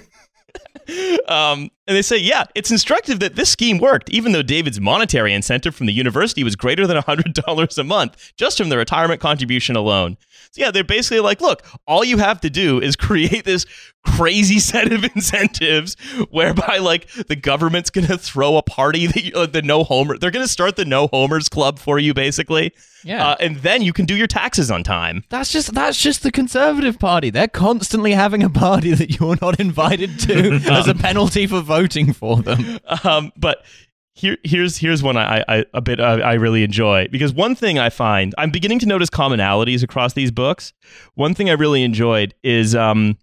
[1.29, 5.33] Um, and they say, yeah, it's instructive that this scheme worked, even though David's monetary
[5.33, 9.77] incentive from the university was greater than $100 a month just from the retirement contribution
[9.77, 10.17] alone.
[10.53, 13.67] So, yeah, they're basically like, look, all you have to do is create this
[14.05, 15.95] crazy set of incentives
[16.31, 20.19] whereby, like, the government's going to throw a party that you, uh, the no homer,
[20.19, 22.73] they're going to start the no homers club for you, basically.
[23.05, 23.29] Yeah.
[23.29, 25.25] Uh, and then you can do your taxes on time.
[25.31, 27.31] that's just that's just the Conservative Party.
[27.31, 32.13] They're constantly having a party that you're not invited to as a penalty for voting
[32.13, 32.79] for them.
[33.05, 33.65] um, but
[34.15, 37.79] here, here's here's one I, I a bit uh, I really enjoy because one thing
[37.79, 40.73] I find I'm beginning to notice commonalities across these books.
[41.15, 43.19] One thing I really enjoyed is um,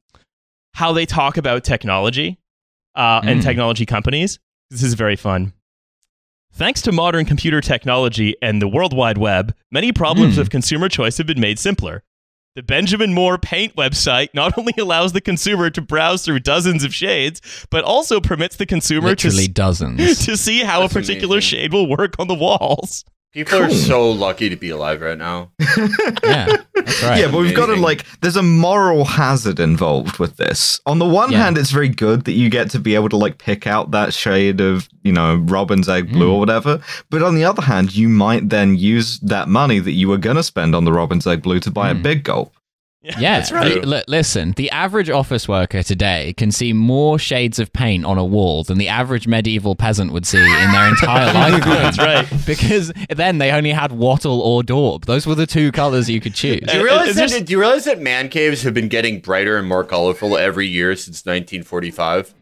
[0.75, 2.39] how they talk about technology
[2.95, 3.43] uh, and Mm.
[3.43, 4.39] technology companies.
[4.71, 5.53] This is very fun.
[6.53, 10.41] Thanks to modern computer technology and the World Wide Web, many problems Mm.
[10.41, 12.03] of consumer choice have been made simpler.
[12.57, 16.91] The Benjamin Moore Paint website not only allows the consumer to browse through dozens of
[16.91, 17.39] shades,
[17.69, 20.25] but also permits the consumer to Literally dozens.
[20.25, 21.59] to see how That's a particular amazing.
[21.59, 23.05] shade will work on the walls.
[23.45, 25.51] People are so lucky to be alive right now.
[26.23, 27.19] Yeah, that's right.
[27.19, 28.03] Yeah, but we've got to like.
[28.21, 30.81] There's a moral hazard involved with this.
[30.85, 31.43] On the one Yeah.
[31.43, 34.13] hand, it's very good that you get to be able to like pick out that
[34.13, 36.33] shade of you know robin's egg blue Mm.
[36.33, 36.81] or whatever.
[37.11, 40.43] But on the other hand, you might then use that money that you were gonna
[40.43, 42.01] spend on the robin's egg blue to buy a Mm.
[42.03, 42.53] big gulp.
[43.03, 43.79] Yeah, that's right.
[43.81, 48.17] the- li- listen, the average office worker today can see more shades of paint on
[48.17, 51.59] a wall than the average medieval peasant would see in their entire lifetime.
[51.69, 52.27] That's right.
[52.45, 55.05] Because then they only had wattle or daub.
[55.05, 56.59] Those were the two colors you could choose.
[56.67, 57.29] Do you Uh, realize that?
[57.29, 60.67] there- Do you realize that man caves have been getting brighter and more colorful every
[60.67, 62.33] year since 1945?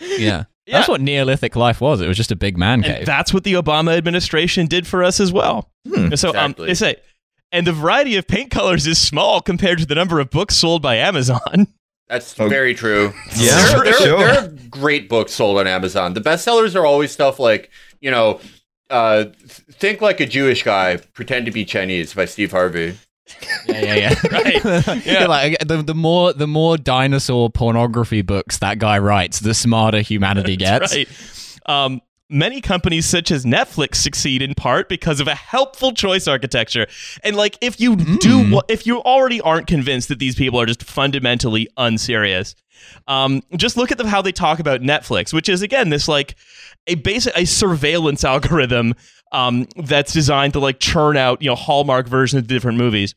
[0.00, 0.16] Yeah.
[0.18, 0.44] Yeah.
[0.66, 2.00] That's what Neolithic life was.
[2.00, 3.06] It was just a big man And cave.
[3.06, 5.70] that's what the Obama administration did for us as well.
[5.90, 6.14] Hmm.
[6.14, 6.96] So um, they say,
[7.52, 10.82] and the variety of paint colors is small compared to the number of books sold
[10.82, 11.66] by Amazon.
[12.08, 12.48] That's Oh.
[12.48, 13.12] very true.
[13.36, 14.18] Yeah, there, there, sure.
[14.18, 16.14] there are great books sold on Amazon.
[16.14, 18.40] The bestsellers are always stuff like, you know,
[18.88, 22.96] uh, think like a Jewish guy, pretend to be Chinese by Steve Harvey.
[23.66, 24.14] yeah, yeah, yeah.
[24.32, 25.04] Right.
[25.06, 25.26] Yeah.
[25.26, 30.56] like the, the more the more dinosaur pornography books that guy writes, the smarter humanity
[30.56, 30.94] gets.
[30.96, 31.08] Right.
[31.66, 36.86] Um, many companies such as Netflix succeed in part because of a helpful choice architecture.
[37.24, 40.66] And like if you do wha- if you already aren't convinced that these people are
[40.66, 42.54] just fundamentally unserious,
[43.06, 46.36] um, just look at the, how they talk about Netflix, which is again this like
[46.86, 48.94] a basic a surveillance algorithm
[49.32, 53.14] um, that's designed to like churn out you know Hallmark versions of different movies.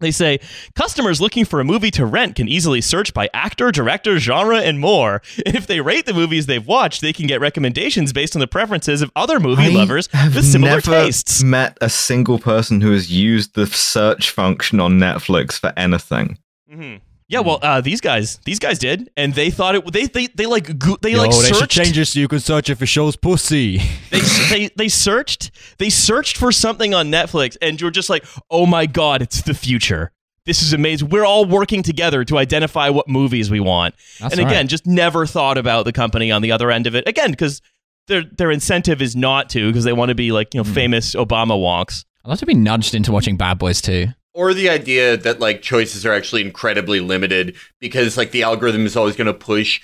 [0.00, 0.38] They say
[0.76, 4.78] customers looking for a movie to rent can easily search by actor, director, genre, and
[4.78, 5.22] more.
[5.44, 8.46] And if they rate the movies they've watched, they can get recommendations based on the
[8.46, 10.88] preferences of other movie I lovers with similar tastes.
[10.88, 11.42] never tastes.
[11.42, 16.38] met a single person who has used the search function on Netflix for anything.
[16.72, 17.00] Mhm.
[17.30, 19.92] Yeah, well, uh, these guys, these guys did, and they thought it.
[19.92, 22.40] They they they like go, they like Yo, they should change it so you can
[22.40, 23.82] search if it shows pussy.
[24.10, 28.64] they, they they searched they searched for something on Netflix and you're just like, "Oh
[28.64, 30.10] my god, it's the future.
[30.46, 31.10] This is amazing.
[31.10, 34.66] We're all working together to identify what movies we want." That's and again, right.
[34.66, 37.06] just never thought about the company on the other end of it.
[37.06, 37.60] Again, cuz
[38.06, 41.14] their their incentive is not to because they want to be like, you know, famous
[41.14, 42.06] Obama wonks.
[42.24, 44.08] I'd love to be nudged into watching Bad Boys too.
[44.38, 48.96] Or the idea that like choices are actually incredibly limited because like the algorithm is
[48.96, 49.80] always going to push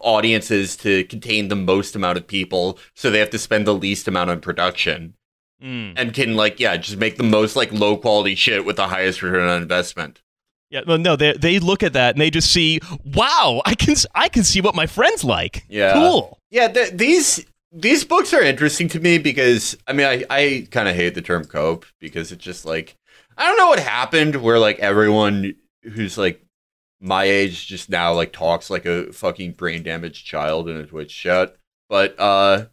[0.00, 4.08] audiences to contain the most amount of people, so they have to spend the least
[4.08, 5.14] amount on production
[5.62, 5.92] Mm.
[5.96, 9.22] and can like yeah just make the most like low quality shit with the highest
[9.22, 10.20] return on investment.
[10.70, 13.94] Yeah, well, no, they they look at that and they just see, "Wow, I can
[14.12, 15.92] I can see what my friends like." Yeah.
[15.92, 16.36] Cool.
[16.50, 20.88] Yeah, th- these these books are interesting to me because I mean I I kind
[20.88, 22.96] of hate the term cope because it's just like
[23.36, 26.44] I don't know what happened where like everyone who's like
[27.00, 31.16] my age just now like talks like a fucking brain damaged child in a Twitch
[31.16, 31.56] chat.
[31.88, 32.66] But uh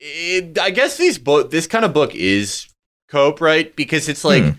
[0.00, 2.66] it, I guess these book this kind of book is
[3.08, 3.74] cope, right?
[3.76, 4.50] Because it's like Hmm.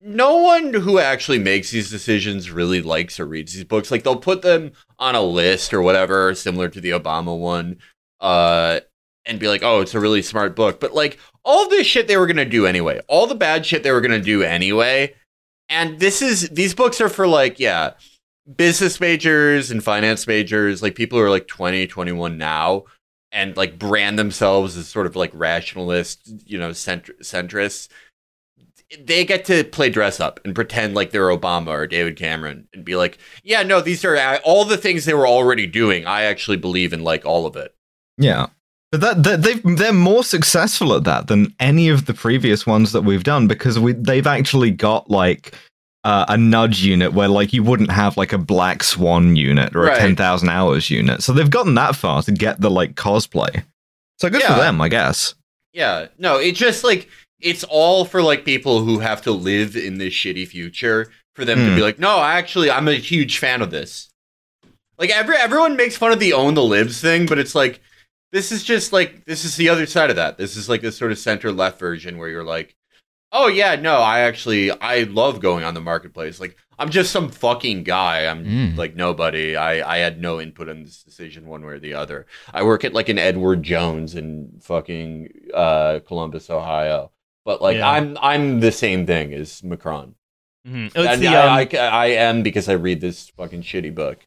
[0.00, 3.90] no one who actually makes these decisions really likes or reads these books.
[3.90, 7.78] Like they'll put them on a list or whatever, similar to the Obama one,
[8.20, 8.80] uh,
[9.26, 12.16] and be like, "Oh, it's a really smart book." But like all this shit they
[12.16, 15.14] were gonna do anyway, all the bad shit they were gonna do anyway,
[15.68, 17.92] and this is these books are for like yeah,
[18.56, 22.84] business majors and finance majors, like people who are like 20, 21 now.
[23.32, 27.88] And like brand themselves as sort of like rationalist, you know, centr- centrists
[28.98, 32.84] they get to play dress up and pretend like they're Obama or David Cameron and
[32.84, 36.06] be like, yeah, no, these are all the things they were already doing.
[36.06, 37.74] I actually believe in like all of it.
[38.18, 38.48] Yeah.
[38.92, 42.90] But that, that they've they're more successful at that than any of the previous ones
[42.92, 45.54] that we've done because we they've actually got like
[46.02, 49.82] uh, a nudge unit where like you wouldn't have like a black swan unit or
[49.82, 49.96] Right.
[49.96, 51.22] a 10,000 hours unit.
[51.22, 53.62] So they've gotten that far to get the like cosplay.
[54.18, 54.54] So good Yeah.
[54.54, 55.34] for them, I guess.
[55.72, 57.08] Yeah, no, it's just like
[57.40, 61.58] it's all for like people who have to live in this shitty future for them
[61.58, 61.76] to Hmm.
[61.76, 64.08] be like, no, actually, I'm a huge fan of this.
[64.98, 67.80] Like every everyone makes fun of the own the libs thing, but it's like
[68.32, 70.38] this is just like this is the other side of that.
[70.38, 72.74] This is like this sort of center left version where you're like,
[73.32, 76.40] oh yeah, no, I actually I love going on the marketplace.
[76.40, 78.26] Like I'm just some fucking guy.
[78.26, 78.76] I'm Mm.
[78.76, 79.56] like nobody.
[79.56, 82.26] I I had no input on this decision one way or the other.
[82.52, 87.10] I work at like an Edward Jones in fucking uh, Columbus, Ohio.
[87.44, 87.90] But like Yeah.
[87.90, 90.14] I'm I'm the same thing as Macron.
[90.66, 90.86] Mhm.
[90.86, 94.18] It's And the, I, um, I, I am because I read this fucking shitty book.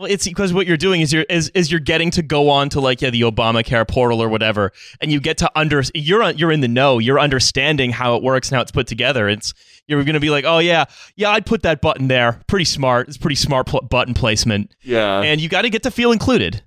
[0.00, 2.70] Well, it's because what you're doing is you're is, is you're getting to go on
[2.70, 6.50] to like yeah the Obamacare portal or whatever, and you get to under you're you're
[6.50, 6.98] in the know.
[6.98, 9.28] You're understanding how it works and how it's put together.
[9.28, 9.52] It's
[9.86, 10.86] you're going to be like, oh yeah,
[11.16, 12.40] yeah, I'd put that button there.
[12.46, 13.08] Pretty smart.
[13.08, 15.20] It's pretty smart pl- button placement, Yeah.
[15.20, 16.62] and you got to get to feel included.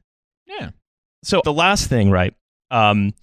[0.45, 0.69] Yeah.
[1.23, 2.35] So the last thing, right?
[2.69, 3.15] Um,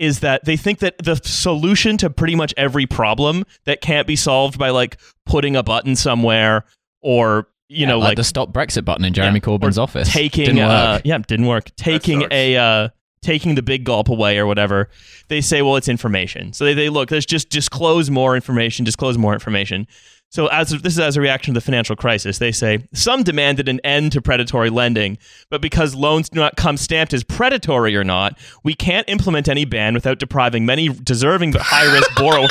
[0.00, 4.16] is that they think that the solution to pretty much every problem that can't be
[4.16, 6.64] solved by like putting a button somewhere
[7.02, 10.12] or you know like, the stop Brexit button in Jeremy Yeah, Corbyn's office.
[10.12, 11.02] taking Didn't uh work.
[11.04, 11.74] yeah didn't work.
[11.76, 12.88] Taking a uh
[13.22, 14.90] taking the big gulp away or whatever.
[15.28, 16.52] They say well it's information.
[16.52, 19.86] So they, they look let's just disclose more information disclose more information
[20.34, 23.68] so as this is as a reaction to the financial crisis they say some demanded
[23.68, 25.16] an end to predatory lending
[25.48, 29.64] but because loans do not come stamped as predatory or not we can't implement any
[29.64, 32.50] ban without depriving many deserving but high risk borrowers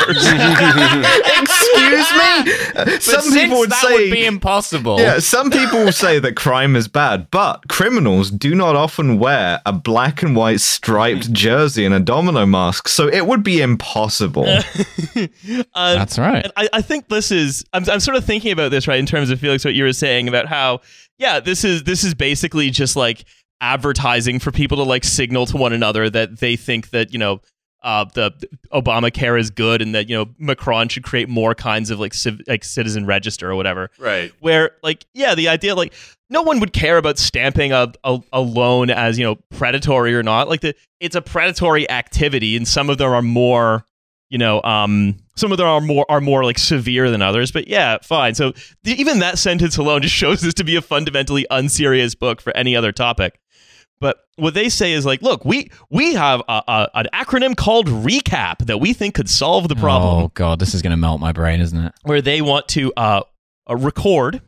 [1.43, 2.53] Excuse me.
[2.75, 3.93] Uh, Some Since people would that say.
[3.93, 4.99] would be impossible.
[4.99, 9.61] yeah, some people will say that crime is bad, but criminals do not often wear
[9.65, 14.45] a black and white striped jersey and a domino mask, so it would be impossible.
[15.75, 16.43] Uh, That's right.
[16.43, 19.05] And I, I think this is I'm, I'm sort of thinking about this right in
[19.05, 20.81] terms of Felix what you were saying about how
[21.17, 23.25] yeah this is this is basically just like
[23.61, 27.41] advertising for people to like signal to one another that they think that you know
[27.81, 31.89] uh, the the Obamacare is good and that you know Macron should create more kinds
[31.89, 34.31] of like civ- like citizen register or whatever Right.
[34.39, 35.93] where like yeah the idea like
[36.29, 40.23] no one would care about stamping a, a, a loan as you know predatory or
[40.23, 43.85] not like the it's a predatory activity and some of them are more
[44.29, 47.67] you know um some of them are more are more like severe than others but
[47.67, 48.51] yeah fine so
[48.83, 52.55] th- even that sentence alone just shows this to be a fundamentally unserious book for
[52.55, 53.39] any other topic
[53.99, 57.87] but what they say is like look we we have a, a, an acronym called
[57.87, 61.19] recap that we think could solve the problem Oh god, this is going to melt
[61.21, 61.93] my brain, isn't it?
[62.03, 63.21] where they want to uh,
[63.69, 64.41] uh record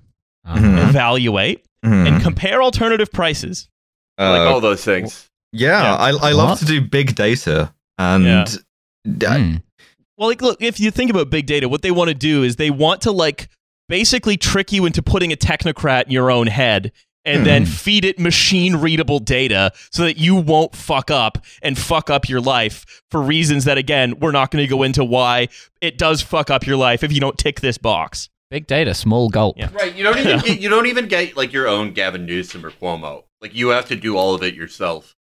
[0.45, 0.59] Uh-huh.
[0.59, 0.89] Mhm.
[0.89, 2.07] evaluate Mhm.
[2.07, 3.69] and compare alternative prices.
[4.17, 5.29] like Uh, all those things.
[5.51, 5.95] yeah, Yeah.
[5.95, 6.59] I, I love What?
[6.59, 8.45] to do big data, and Yeah.
[9.17, 9.55] d- Hmm.
[10.17, 12.55] Well, like, look, if you think about big data, what they want to do is
[12.55, 13.49] they want to like
[13.89, 16.91] basically trick you into putting a technocrat in your own head
[17.25, 17.69] and then hmm.
[17.69, 22.39] feed it machine readable data so that you won't fuck up and fuck up your
[22.39, 25.47] life for reasons that again we're not going to go into why
[25.81, 28.29] it does fuck up your life if you don't tick this box.
[28.51, 29.57] Big data, small gulp.
[29.57, 29.69] Yeah.
[29.73, 29.95] Right.
[29.95, 33.23] You don't even get, you don't even get like your own Gavin Newsom or Cuomo.
[33.41, 35.15] Like you have to do all of it yourself.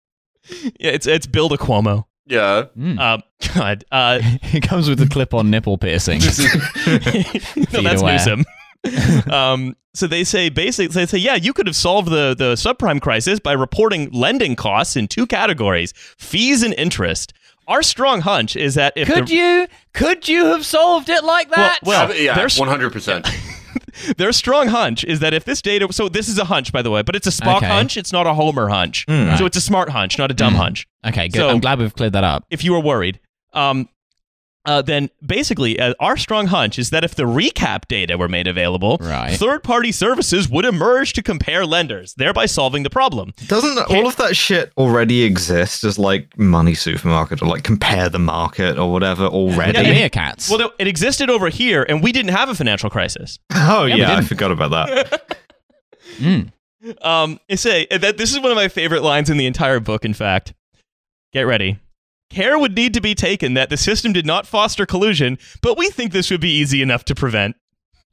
[0.79, 2.05] Yeah, it's it's build a Cuomo.
[2.27, 2.65] Yeah.
[2.75, 2.99] Hmm.
[2.99, 3.19] Uh,
[3.55, 6.21] God, uh, it comes with a clip-on nipple piercing.
[7.73, 8.15] no, that's aware.
[8.15, 8.45] Newsom.
[9.31, 13.01] um, so they say basically they say, yeah, you could have solved the the subprime
[13.01, 17.33] crisis by reporting lending costs in two categories: fees and interest.
[17.67, 19.67] Our strong hunch is that if could the, you?
[19.95, 21.79] Could you have solved it like that?
[21.83, 22.47] Well, Uh, yeah.
[22.57, 23.27] One hundred percent.
[24.17, 26.91] Their strong hunch is that if this data, so this is a hunch by the
[26.91, 27.67] way, but it's a Spock Okay.
[27.67, 27.97] hunch.
[27.97, 29.07] It's not a Homer hunch.
[29.07, 29.39] Mm.
[29.39, 30.59] So it's a smart hunch, not a dumb Mm.
[30.59, 30.87] hunch.
[31.07, 31.39] okay, good.
[31.41, 32.45] so- I'm glad we've cleared that up.
[32.51, 33.21] If you were worried,
[33.53, 33.89] um,
[34.67, 38.47] uh, then basically uh, our strong hunch is that if the recap data were made
[38.47, 39.37] available, Right.
[39.37, 43.33] third-party services would emerge to compare lenders, thereby solving the problem.
[43.47, 48.19] doesn't all of that shit already exist as like money supermarket or like compare the
[48.19, 49.73] market or whatever already?
[49.79, 50.51] The Yeah, meerkats.
[50.51, 53.39] Well, it existed over here, and we didn't have a financial crisis.
[53.53, 55.37] oh Yeah, yeah, I forgot about that.
[56.21, 56.53] Mm.
[57.03, 60.05] Um, say that this is one of my favorite lines in the entire book.
[60.05, 60.53] In fact,
[61.33, 61.79] get ready.
[62.31, 65.91] Care would need to be taken that the system did not foster collusion, but we
[65.91, 67.57] think this would be easy enough to prevent.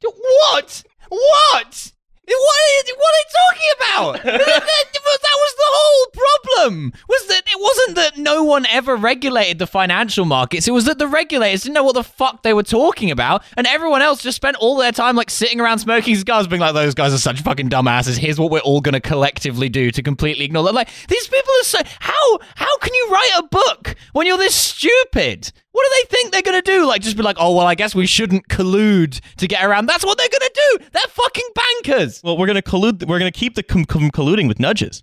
[0.02, 0.84] What?
[1.08, 1.91] What?
[2.38, 4.12] What are, what are you talking about?
[4.24, 6.92] that, was the whole problem.
[7.08, 10.68] Was that it wasn't that no one ever regulated the financial markets.
[10.68, 13.66] It was that the regulators didn't know what the fuck they were talking about, and
[13.66, 16.94] everyone else just spent all their time like sitting around smoking cigars, being like, "Those
[16.94, 18.18] guys are such fucking dumbasses.
[18.18, 21.52] Here's what we're all going to collectively do to completely ignore that." Like these people
[21.60, 25.52] are so how how can you write a book when you're this stupid?
[25.72, 26.86] What do they think they're going to do?
[26.86, 29.86] Like, just be like, oh, well, I guess we shouldn't collude to get around.
[29.86, 30.84] That's what they're going to do.
[30.92, 32.20] They're fucking bankers.
[32.22, 33.06] Well, we're going to collude.
[33.06, 35.02] We're going to keep the com- com- colluding with nudges.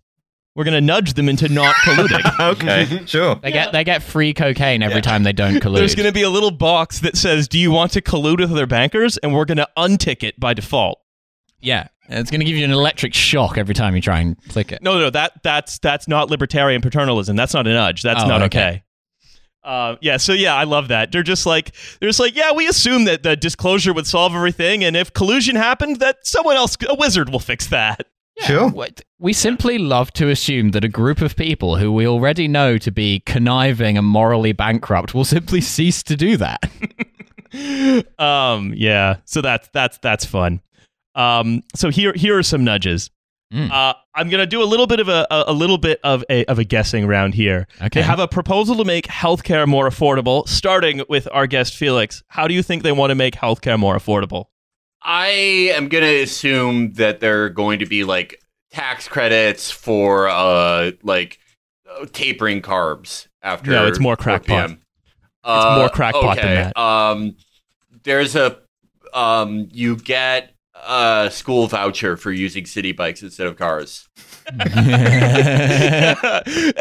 [0.56, 2.40] We're going to nudge them into not colluding.
[2.54, 3.36] okay, sure.
[3.36, 5.76] They get they get free cocaine every time they don't collude.
[5.78, 8.52] There's going to be a little box that says, "Do you want to collude with
[8.52, 11.00] other bankers?" And we're going to untick it by default.
[11.62, 14.72] yeah, it's going to give you an electric shock every time you try and click
[14.72, 14.82] it.
[14.82, 17.36] No, no, that that's that's not libertarian paternalism.
[17.38, 18.02] That's not a nudge.
[18.02, 18.60] That's Oh, not okay.
[18.68, 18.84] okay.
[19.70, 21.12] Uh, yeah, so yeah, I love that.
[21.12, 24.84] They're just like they're just like, yeah, we assume that the disclosure would solve everything,
[24.84, 28.08] and if collusion happened, that someone else, a wizard, will fix that.
[28.42, 28.74] Sure.
[29.20, 32.90] We simply love to assume that a group of people who we already know to
[32.90, 36.64] be conniving and morally bankrupt will simply cease to do that.
[38.20, 40.62] um, yeah, so that's that's that's fun.
[41.14, 43.12] Um, so here here are some nudges.
[43.54, 43.72] Mm.
[43.72, 46.46] Uh, I'm gonna do a little bit of a, a, a little bit of a
[46.46, 47.68] of a guessing round here.
[47.82, 48.00] Okay.
[48.00, 52.24] They have a proposal to make healthcare more affordable, starting with our guest Felix.
[52.28, 54.46] How do you think they want to make healthcare more affordable?
[55.02, 61.40] I am gonna assume that they're going to be like tax credits for uh like
[61.90, 63.72] uh, tapering carbs after.
[63.72, 64.68] No, it's more crackpot.
[64.68, 64.82] PM.
[65.44, 66.78] Uh, more crackpot than that.
[66.78, 67.36] Um,
[68.04, 68.60] there's a
[69.14, 70.54] um, you get
[70.88, 74.08] a school voucher for using city bikes instead of cars.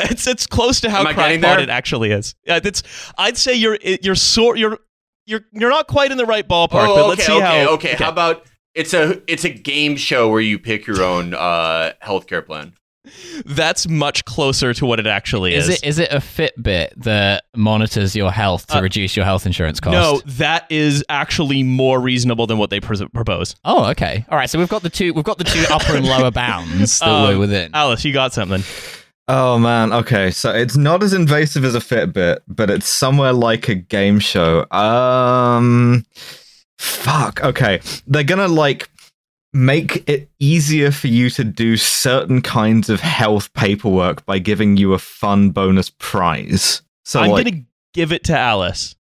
[0.05, 2.35] it's it's close to how Am I getting crackpot it actually is.
[2.45, 2.83] Yeah, it's.
[3.19, 4.79] I'd say you're you're sort you're
[5.27, 7.75] you're you're not quite in the right ballpark, oh, but okay, let's see okay, how.
[7.75, 7.95] okay.
[7.95, 12.45] How about it's a it's a game show where you pick your own uh, healthcare
[12.45, 12.73] plan.
[13.47, 15.69] That's much closer to what it actually is.
[15.69, 19.47] Is it is it a Fitbit that monitors your health to Uh, reduce your health
[19.47, 19.93] insurance cost?
[19.93, 23.55] no, that is actually more reasonable than what they pres- propose.
[23.65, 24.25] Oh, okay.
[24.31, 24.49] All right.
[24.51, 25.13] So we've got the two.
[25.15, 27.71] We've got the two upper and lower bounds that Um, we're within.
[27.75, 28.63] Alice, you got something.
[29.31, 33.69] Oh man, okay, so it's not as invasive as a Fitbit, but it's somewhere like
[33.69, 34.65] a game show.
[34.71, 36.07] Um
[36.79, 37.81] fuck, okay.
[38.07, 38.89] They're gonna like
[39.59, 44.93] make it easier for you to do certain kinds of health paperwork by giving you
[44.93, 46.83] a fun bonus prize.
[47.05, 48.95] So I'm like gonna give it to Alice.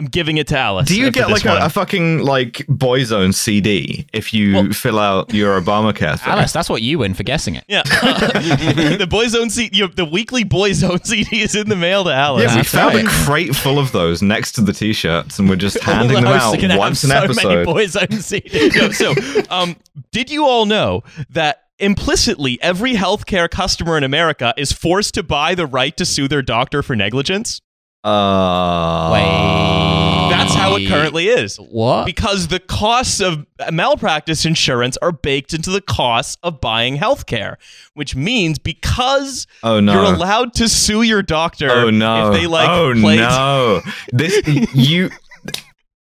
[0.00, 0.88] I'm giving it to Alice.
[0.88, 5.34] do you get like a, a fucking like Boyzone CD if you Well- fill out
[5.34, 6.32] your Obamacare thing?
[6.32, 7.64] Alice, that's what you win for guessing it.
[7.68, 12.44] Yeah, the Boyzone CD, the weekly Boyzone CD is in the mail to Alice.
[12.44, 13.04] Yeah, we That's found right.
[13.04, 16.56] a crate full of those next to the t-shirts, and we're just handing them out
[16.78, 17.64] once an so Many episode.
[17.66, 18.74] boys own CDs.
[18.74, 19.14] Yo, so,
[19.54, 19.76] um,
[20.12, 25.54] did you all know that implicitly every healthcare customer in America is forced to buy
[25.54, 27.60] the right to sue their doctor for negligence?
[28.02, 30.30] Uh, Wait.
[30.30, 31.56] That's how it currently is.
[31.56, 32.06] What?
[32.06, 37.56] Because the costs of malpractice insurance are baked into the costs of buying healthcare,
[37.94, 39.92] which means because Oh no!
[39.92, 42.28] you're allowed to sue your doctor oh no!
[42.32, 43.82] if they like oh played no!
[44.12, 44.40] This
[44.74, 45.10] you.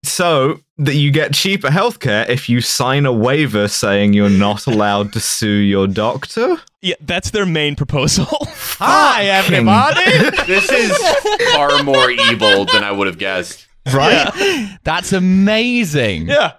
[0.06, 5.12] So that you get cheaper healthcare if you sign a waiver saying you're not allowed
[5.14, 6.56] to sue your doctor.
[6.82, 8.26] Yeah, that's their main proposal.
[8.78, 10.02] Hi, everybody.
[10.46, 10.96] This is
[11.54, 13.66] far more evil than I would have guessed.
[13.92, 14.76] Right?
[14.84, 16.26] That's amazing.
[16.28, 16.52] yeah.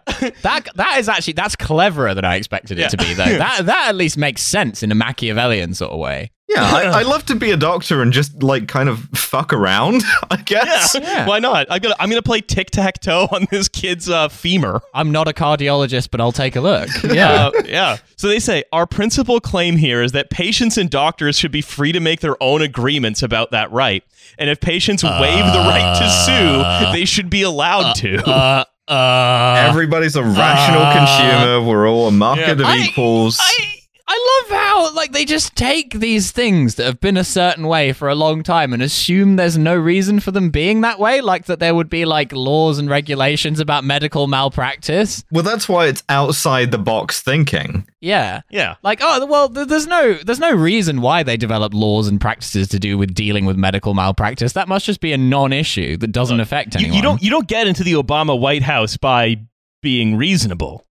[0.43, 2.87] That that is actually that's cleverer than I expected it Yeah.
[2.89, 3.13] to be.
[3.13, 6.31] Though that that at least makes sense in a Machiavellian sort of way.
[6.47, 10.03] Yeah, I, I love to be a doctor and just like kind of fuck around.
[10.29, 10.95] I guess.
[10.99, 11.25] Yeah.
[11.27, 11.65] Why not?
[11.69, 14.81] I'm gonna I'm gonna play tic tac toe on this kid's uh, femur.
[14.93, 16.89] I'm not a cardiologist, but I'll take a look.
[17.03, 17.47] Yeah.
[17.47, 17.97] Uh, yeah.
[18.17, 21.91] So they say our principal claim here is that patients and doctors should be free
[21.93, 24.03] to make their own agreements about that right.
[24.37, 28.23] And if patients waive the right to sue, they should be allowed to.
[28.29, 31.67] uh, uh, Everybody's a rational uh, consumer.
[31.67, 32.51] We're all a market Yeah.
[32.53, 33.39] of I- equals.
[33.41, 37.65] I I love how like they just take these things that have been a certain
[37.67, 41.21] way for a long time and assume there's no reason for them being that way,
[41.21, 45.23] like that there would be like laws and regulations about medical malpractice.
[45.31, 47.87] well, that's why it's outside the box thinking.
[47.99, 48.41] Yeah.
[48.51, 48.75] yeah.
[48.83, 52.67] Like oh well, th- there's no there's no reason why they develop laws and practices
[52.69, 54.53] to do with dealing with medical malpractice.
[54.53, 56.95] That must just be a non-issue that doesn't uh, affect You, anyone.
[56.95, 59.37] you don't you don't get into the Obama White House by
[59.81, 60.85] being reasonable.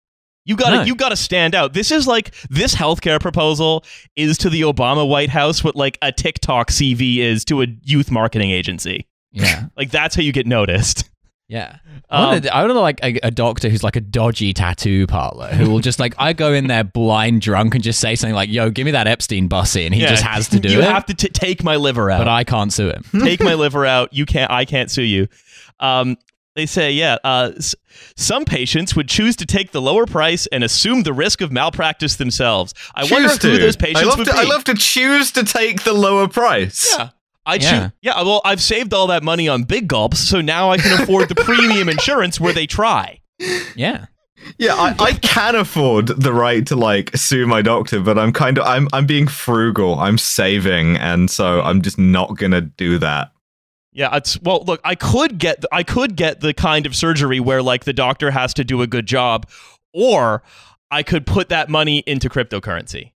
[0.46, 0.82] You got to No.
[0.82, 1.72] you got to stand out.
[1.72, 3.84] This is like this healthcare proposal
[4.16, 8.10] is to the Obama White House what like a TikTok CV is to a youth
[8.10, 9.06] marketing agency.
[9.32, 9.64] Yeah.
[9.76, 11.10] Like that's how you get noticed.
[11.48, 11.76] Yeah.
[12.08, 15.48] Um, I want to I like a, a doctor who's like a dodgy tattoo parlor
[15.48, 18.48] who will just like I go in there blind drunk and just say something like,
[18.50, 20.08] "Yo, give me that Epstein bussy," and he Yeah.
[20.10, 20.82] just has to do you it.
[20.84, 22.18] You have to t- take my liver out.
[22.18, 23.04] but I can't sue him.
[23.20, 24.12] take my liver out.
[24.14, 24.50] You can't.
[24.50, 25.28] I can't sue you.
[25.80, 26.16] Um,
[26.56, 27.16] they say, yeah.
[27.24, 27.52] Uh,
[28.16, 32.16] some patients would choose to take the lower price and assume the risk of malpractice
[32.16, 32.74] themselves.
[32.94, 34.38] I wonder Choose who those patients I love would to, be.
[34.38, 36.94] I love to choose to take the lower price.
[36.96, 37.10] yeah.
[37.46, 37.58] I Yeah.
[37.82, 37.92] choose.
[38.02, 38.22] Yeah.
[38.22, 41.34] Well, I've saved all that money on big gulps, so now I can afford the
[41.34, 43.20] premium insurance where they try.
[43.74, 44.06] Yeah.
[44.58, 48.58] Yeah, I, I can afford the right to like sue my doctor, but I'm kind
[48.58, 49.98] of I'm I'm being frugal.
[49.98, 53.30] I'm saving, and so I'm just not gonna do that.
[53.94, 54.64] Yeah, it's well.
[54.66, 58.32] Look, I could get I could get the kind of surgery where like the doctor
[58.32, 59.48] has to do a good job,
[59.92, 60.42] or
[60.90, 63.12] I could put that money into cryptocurrency.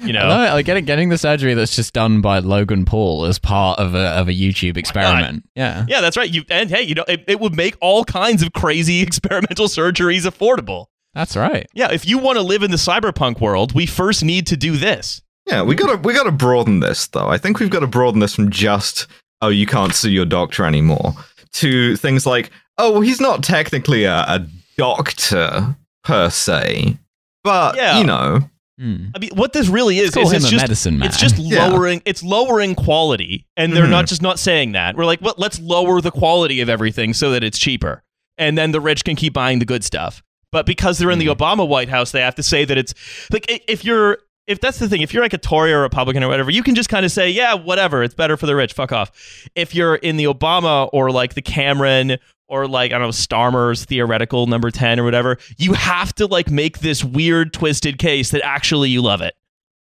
[0.00, 0.52] You know, I.
[0.52, 4.08] Like getting getting the surgery that's just done by Logan Paul as part of a
[4.18, 5.44] of a YouTube experiment.
[5.54, 5.86] Yeah.
[5.88, 6.28] Yeah, that's right.
[6.28, 10.22] You and hey, you know, it, it would make all kinds of crazy experimental surgeries
[10.22, 10.86] affordable.
[11.14, 11.66] That's right.
[11.72, 14.76] Yeah, if you want to live in the cyberpunk world, we first need to do
[14.76, 15.22] this.
[15.46, 17.28] Yeah, we gotta we gotta broaden this though.
[17.28, 19.06] I think we've got to broaden this from just
[19.42, 21.14] oh you can't sue your doctor anymore
[21.52, 26.96] to things like oh well he's not technically a, a doctor per se,
[27.44, 27.98] but Yeah.
[27.98, 28.40] you know
[28.78, 29.06] Hmm.
[29.14, 31.08] I mean, what this really is Let's is him it's a just medicine man.
[31.08, 31.66] it's just Yeah.
[31.68, 33.90] lowering it's lowering quality, and they're Mhm.
[33.90, 34.96] not just not saying that.
[34.96, 38.02] We're like, well, let's lower the quality of everything so that it's cheaper,
[38.36, 40.22] and then the rich can keep buying the good stuff.
[40.52, 42.92] But because they're in the Obama White House, they have to say that it's
[43.32, 46.28] like if you're if that's the thing, if you're like a Tory or Republican or
[46.28, 48.92] whatever, you can just kind of say, yeah, whatever, it's better for the rich, fuck
[48.92, 49.48] off.
[49.54, 52.18] If you're in the Obama or like the Cameron
[52.48, 56.50] or like, I don't know, Starmer's theoretical number 10 or whatever, you have to like
[56.50, 59.34] make this weird, twisted case that actually you love it.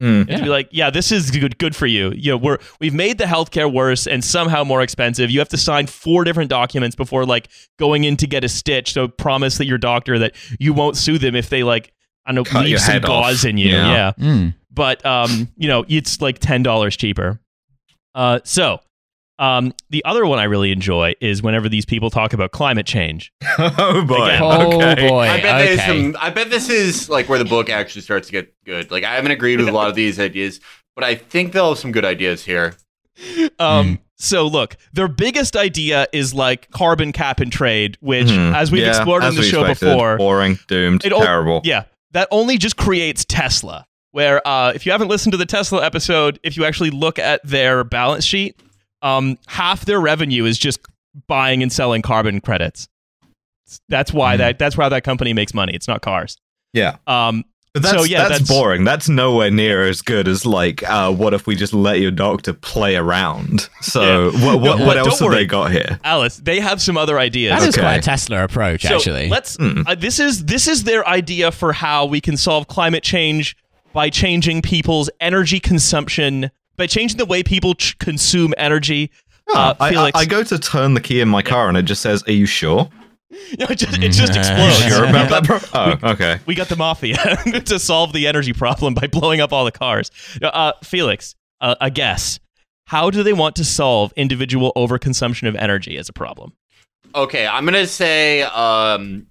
[0.00, 0.22] Hmm.
[0.28, 2.10] And to be like, yeah, this is good, good for you.
[2.10, 5.30] You know, we're we've made the healthcare worse and somehow more expensive.
[5.30, 7.48] You have to sign four different documents before like
[7.78, 8.94] going in to get a stitch.
[8.94, 11.92] So promise that your doctor that you won't sue them if they like
[12.26, 13.24] I don't know Cut leave your some head off.
[13.24, 13.70] gauze in you.
[13.70, 14.12] Yeah.
[14.18, 14.24] Yeah.
[14.24, 14.54] Mm.
[14.70, 17.40] but um, you know, it's like ten dollars cheaper.
[18.14, 18.80] Uh, so.
[19.38, 23.32] Um, the other one I really enjoy is whenever these people talk about climate change.
[23.58, 24.26] oh boy.
[24.26, 24.42] Again.
[24.42, 25.08] Oh okay.
[25.08, 25.20] boy.
[25.22, 25.86] I bet okay.
[25.88, 26.16] some.
[26.20, 28.92] I bet this is like where the book actually starts to get good.
[28.92, 30.60] Like I haven't agreed with a lot of these ideas,
[30.94, 32.76] but I think they'll have some good ideas here.
[33.58, 38.54] Um, so look, their biggest idea is like carbon cap and trade, which, Mhm.
[38.54, 39.94] as we've Yeah, explored in as the show expected.
[39.94, 41.62] before, boring, doomed, It all- terrible.
[41.64, 43.86] Yeah, that only just creates Tesla.
[44.12, 47.40] Where uh, if you haven't listened to the Tesla episode, if you actually look at
[47.44, 48.60] their balance sheet,
[49.00, 50.80] um, half their revenue is just
[51.26, 52.88] buying and selling carbon credits.
[53.88, 54.38] That's why Hmm.
[54.38, 55.72] that that's why that company makes money.
[55.74, 56.36] It's not cars.
[56.74, 56.96] Yeah.
[57.06, 57.44] Um,
[57.74, 58.84] But that's, So, yeah, that's, that's- boring.
[58.84, 62.52] That's nowhere near as good as like, uh, what if we just let your doctor
[62.52, 63.68] play around?
[63.80, 65.36] So what what, No, what don't else have worry.
[65.36, 65.98] they got here?
[66.04, 67.58] Alice, they have some other ideas.
[67.58, 67.80] That is Okay.
[67.82, 69.28] quite a Tesla approach, So actually.
[69.30, 69.56] let's.
[69.56, 69.82] Hmm.
[69.86, 73.56] Uh, this is this is their idea for how we can solve climate change
[73.94, 79.10] by changing people's energy consumption, by changing the way people ch- consume energy.
[79.52, 81.82] Uh, I, I, Felix, I go to turn the key in my car and it
[81.82, 82.90] just says, "Are you sure?
[83.58, 84.78] No, it just, it just explodes.
[84.88, 86.38] Sure about that, bro?" Oh, okay.
[86.46, 87.16] We got the mafia
[87.64, 90.10] to solve the energy problem by blowing up all the cars.
[90.42, 92.38] Uh, Felix, uh, a guess.
[92.86, 96.52] How do they want to solve individual overconsumption of energy as a problem?
[97.14, 99.26] Okay, I'm gonna say um,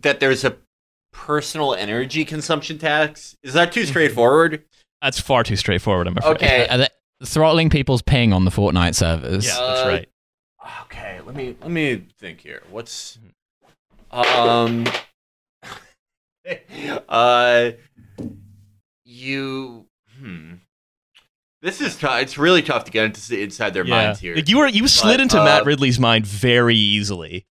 [0.00, 0.56] that there's a
[1.12, 3.36] personal energy consumption tax.
[3.42, 4.64] Is that too straightforward?
[5.02, 6.36] That's far too straightforward, I'm afraid.
[6.36, 6.68] Okay.
[6.68, 6.88] Are they
[7.24, 9.46] throttling people's ping on the Fortnite servers?
[9.46, 10.08] Yeah, that's Uh, right.
[10.82, 12.62] Okay, let me let me think here.
[12.70, 13.18] What's
[14.12, 14.84] um
[17.08, 17.70] uh
[19.04, 19.86] you
[20.18, 20.54] hmm
[21.62, 22.22] this is tough.
[22.22, 24.06] It's really tough to get into inside their Yeah.
[24.06, 24.34] minds here.
[24.34, 27.44] Like, you were you slid But, into uh, Matt Ridley's mind very easily.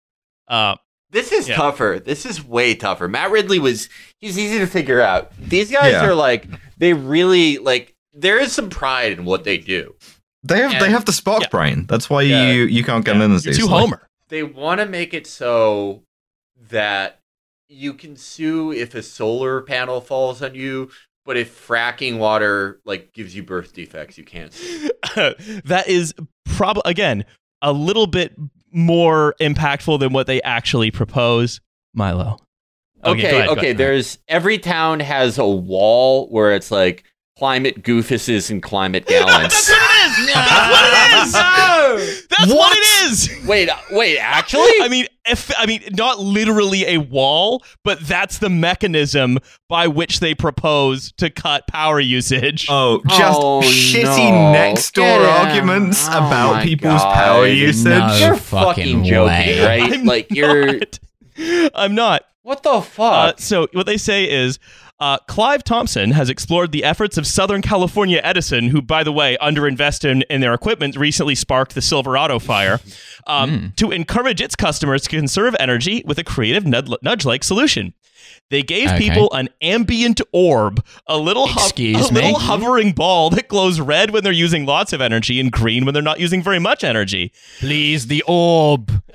[0.48, 0.76] Uh,
[1.10, 1.56] This is Yeah.
[1.56, 2.00] tougher.
[2.02, 3.06] This is way tougher.
[3.06, 3.88] Matt Ridley was
[4.18, 5.30] he's easy to figure out.
[5.38, 6.06] These guys Yeah.
[6.06, 6.46] are like
[6.78, 9.94] they really like there is some pride in what they do.
[10.42, 11.48] They have they have the Spock Yeah.
[11.50, 11.84] brain.
[11.86, 12.50] That's why Yeah.
[12.50, 13.68] you you can't get yeah, in as you're too.
[13.68, 14.08] Homer.
[14.28, 16.02] They want to make it so
[16.68, 17.20] that
[17.68, 20.90] you can sue if a solar panel falls on you,
[21.24, 24.52] but if fracking water like gives you birth defects, you can't.
[25.64, 26.14] That is
[26.46, 27.24] probably again
[27.60, 28.36] a little bit
[28.70, 31.60] more impactful than what they actually propose.
[31.94, 32.38] Milo.
[33.04, 33.72] Okay, go ahead, okay.
[33.72, 37.04] There's every town has a wall where it's like
[37.38, 39.68] climate goofuses and climate gallants.
[40.18, 40.18] That's
[40.72, 41.32] what it is.
[41.32, 42.26] That's what it is.
[42.28, 43.46] That's what it is.
[43.46, 44.18] wait, uh, wait.
[44.18, 49.86] Actually, I mean, if I mean, not literally a wall, but that's the mechanism by
[49.86, 52.66] which they propose to cut power usage.
[52.68, 54.52] Oh, just Oh, shitty no.
[54.52, 57.14] next door Get arguments Oh about people's God.
[57.14, 57.84] power usage.
[57.86, 58.16] No.
[58.16, 59.64] you're fucking fucking joking, way.
[59.64, 59.92] right?
[59.94, 60.80] I'm like you're.
[61.74, 62.22] I'm not.
[62.42, 63.40] What the Uh, fuck?
[63.40, 64.58] so what they say is.
[65.00, 69.36] Uh, Clive Thompson has explored the efforts of Southern California Edison, who, by the way,
[69.40, 72.80] underinvested in, in their equipment, recently sparked the Silverado fire,
[73.26, 77.94] um, to encourage its customers to conserve energy with a creative nudge like solution.
[78.50, 78.98] They gave Okay.
[78.98, 81.60] people an ambient orb, a little ho-
[81.94, 85.84] a little hovering ball that glows red when they're using lots of energy and green
[85.84, 87.30] when they're not using very much energy.
[87.60, 88.86] Please, the orb.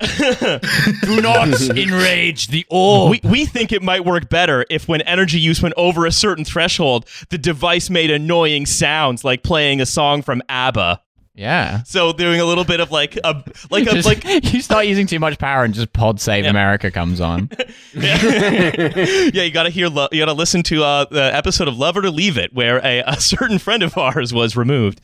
[1.02, 3.10] Do not enrage the orb.
[3.10, 6.44] We, we think it might work better if when energy use went over a certain
[6.44, 11.00] threshold, the device made annoying sounds like playing a song from ABBA.
[11.34, 11.82] Yeah.
[11.84, 15.06] So doing a little bit of like a like a Just- like you start using
[15.06, 17.50] too much power and just Pod Save America comes on.
[17.94, 22.04] yeah, you gotta hear lo- you gotta listen to uh, the episode of Love It
[22.04, 25.00] or Leave It where a, a certain friend of ours was removed.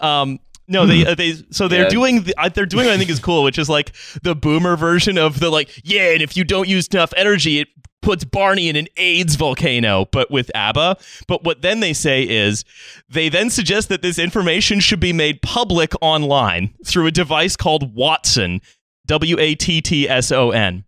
[0.00, 1.88] Um, no, they uh, they so they're Yeah.
[1.88, 4.76] doing the, uh, they're doing what I think is cool, which is like the boomer
[4.76, 7.68] version of the like yeah, and if you don't use enough energy, it
[8.02, 10.96] puts Barney in an AIDS volcano, but with ABBA.
[11.26, 12.64] But what then they say is
[13.08, 17.94] they then suggest that this information should be made public online through a device called
[17.96, 18.60] Wattson,
[19.06, 20.84] W A T T S O N.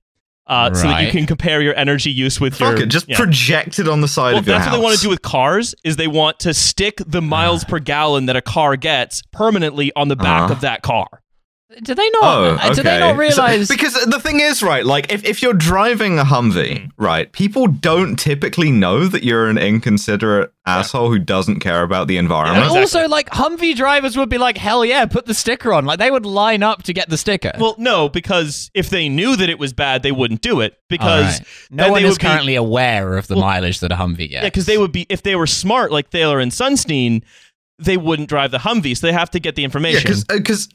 [0.46, 3.16] Uh, so that you can compare your energy use with Fuck your it, just yeah.
[3.16, 4.74] project it on the side well, of your that's house.
[4.74, 5.74] what they want to do with cars.
[5.84, 10.08] Is they want to stick the miles per gallon that a car gets permanently on
[10.08, 10.52] the back Uh-huh.
[10.52, 11.22] of that car.
[11.82, 12.22] Do they not?
[12.22, 12.74] Oh, uh, okay.
[12.74, 13.68] Do they not So- realize?
[13.68, 14.84] because the thing is, right?
[14.84, 19.58] Like, if, if you're driving a Humvee, right, people don't typically know that you're an
[19.58, 22.66] inconsiderate asshole who doesn't care about the and environment.
[22.70, 26.10] also, like Humvee drivers would be like, "Hell yeah, put the sticker on!" Like they
[26.10, 27.52] would line up to get the sticker.
[27.58, 30.78] Well, no, because if they knew that it was bad, they wouldn't do it.
[30.88, 31.48] Because right.
[31.70, 34.28] no one they is would be- currently aware of the Well, mileage that a Humvee
[34.30, 34.32] gets.
[34.32, 37.22] Yeah, because they would be if they were smart like Thaler and Sunstein,
[37.78, 40.14] they wouldn't drive the Humvee, so they have to get the yeah, information.
[40.28, 40.68] because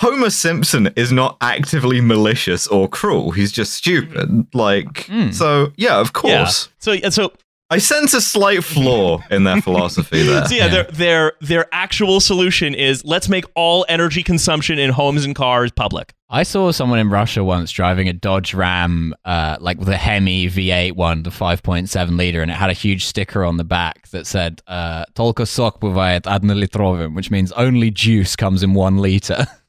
[0.00, 3.32] Homer Simpson is not actively malicious or cruel.
[3.32, 4.46] He's just stupid.
[4.54, 5.32] Like, Hmm.
[5.32, 6.38] so yeah, of Yeah.
[6.44, 6.68] course.
[6.78, 7.32] So and so
[7.70, 10.46] I sense a slight flaw in their philosophy there.
[10.46, 10.68] so yeah, Yeah.
[10.70, 15.72] their their their actual solution is let's make all energy consumption in homes and cars
[15.72, 16.14] public.
[16.30, 20.92] I saw someone in Russia once driving a Dodge Ram, uh, like the Hemi V8
[20.92, 24.62] one, the 5.7 liter, and it had a huge sticker on the back that said
[24.68, 29.46] uh, "Только сок бывает однолитровым," which means only juice comes in one liter.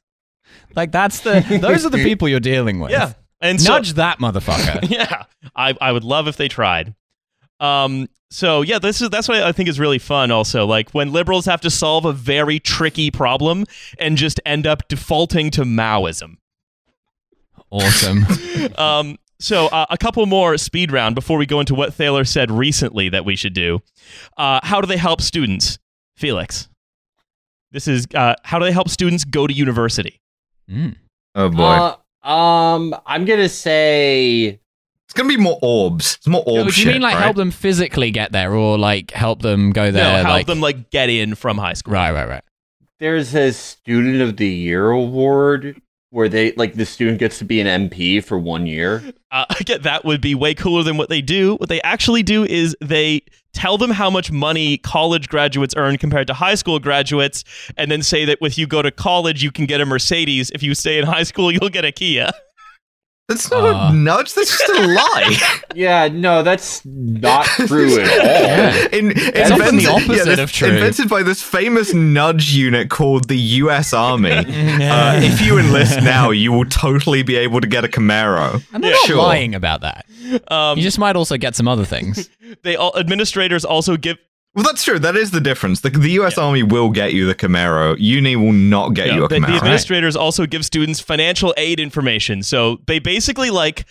[0.77, 2.91] like that's the those are the people you're dealing with.
[2.91, 3.15] Yeah.
[3.41, 4.89] And so, nudge that motherfucker.
[4.91, 6.95] yeah, I, I would love if they tried.
[7.61, 10.31] Um, so yeah, this is that's what I think is really fun.
[10.31, 13.67] Also, like when liberals have to solve a very tricky problem
[13.99, 16.37] and just end up defaulting to Maoism.
[17.71, 18.27] awesome.
[18.77, 22.51] Um, so uh, a couple more speed round before we go into what Thaler said
[22.51, 23.83] recently that we should do.
[24.39, 25.79] Uh, how do they help students,
[26.17, 26.69] Felix?
[27.71, 30.21] This is uh, how do they help students go to university?
[30.71, 30.97] Mm.
[31.35, 34.61] Oh boy, Uh, um, I'm gonna say
[35.07, 36.15] it's gonna be more orbs.
[36.17, 36.75] It's more orbs.
[36.75, 36.95] Do you shit.
[36.95, 37.25] mean like right?
[37.25, 40.05] help them physically get there, or like help them go there?
[40.05, 41.93] no, help like, them like get in from high school.
[41.95, 42.43] Right, right, right.
[42.99, 47.61] there's a student of the year award where they like the student gets to be
[47.61, 49.03] an MP for one year.
[49.31, 51.57] Uh, again, that would be way cooler than what they do.
[51.57, 53.23] What they actually do is they
[53.55, 57.45] tell them how much money college graduates earn compared to high school graduates,
[57.77, 60.51] and then say that if you go to college, you can get a Mercedes.
[60.51, 62.31] If you stay in high school, you'll get a Kia.
[63.29, 63.89] That's not Uh.
[63.91, 64.35] a nudge.
[64.35, 65.37] That's just a lie.
[65.75, 68.27] Yeah, no, that's not true at all.
[68.27, 68.87] Yeah.
[68.93, 70.69] In, It's often the opposite this- of true.
[70.69, 73.93] Invented by this famous nudge unit called the U.S.
[73.93, 74.31] Army.
[74.33, 74.45] uh,
[75.21, 78.63] if you enlist now, you will totally be able to get a Camaro.
[78.73, 79.17] And they're Yeah, not sure.
[79.17, 80.07] lying about that.
[80.49, 82.31] Um, You just might also get some other things.
[82.63, 84.19] they all administrators also give
[84.55, 84.99] Well, that's true.
[85.01, 85.81] That is the difference.
[85.81, 86.39] The, the U.S.
[86.39, 87.97] Army will get you the Camaro.
[87.99, 89.57] Uni will not get Yeah, you a the, the Camaro.
[89.57, 92.43] administrators also give students financial aid information.
[92.43, 93.85] So they basically like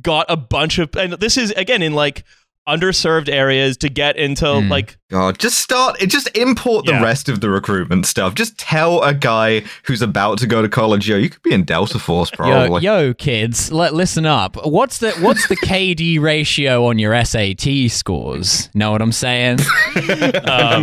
[0.00, 2.24] got a bunch of, and this is again in like
[2.68, 4.68] underserved areas to get into Hmm.
[4.70, 6.00] like God, just start.
[6.00, 7.02] Just import the Yeah.
[7.04, 8.34] rest of the recruitment stuff.
[8.34, 11.62] Just tell a guy who's about to go to college, yo, you could be in
[11.62, 12.82] Delta Force, Yo, probably.
[12.82, 14.56] yo, kids, let listen up.
[14.66, 18.68] What's the what's the KD ratio on your SAT scores?
[18.74, 19.60] Know what I'm saying?
[19.96, 20.82] um,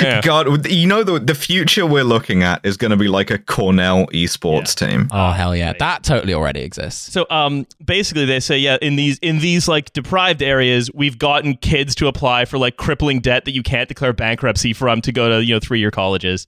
[0.00, 0.20] yeah.
[0.22, 3.36] God, you know the the future we're looking at is going to be like a
[3.36, 5.08] Cornell esports team.
[5.10, 7.12] Oh hell yeah, that totally already exists.
[7.12, 11.54] So um basically they say yeah in these in these like deprived areas we've gotten
[11.58, 15.28] kids to apply for like crippling debt that you can't declare bankruptcy from to go
[15.28, 16.46] to you know three year colleges.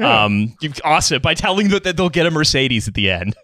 [0.00, 3.34] Um you- awesome by telling them that they'll get a Mercedes at the end.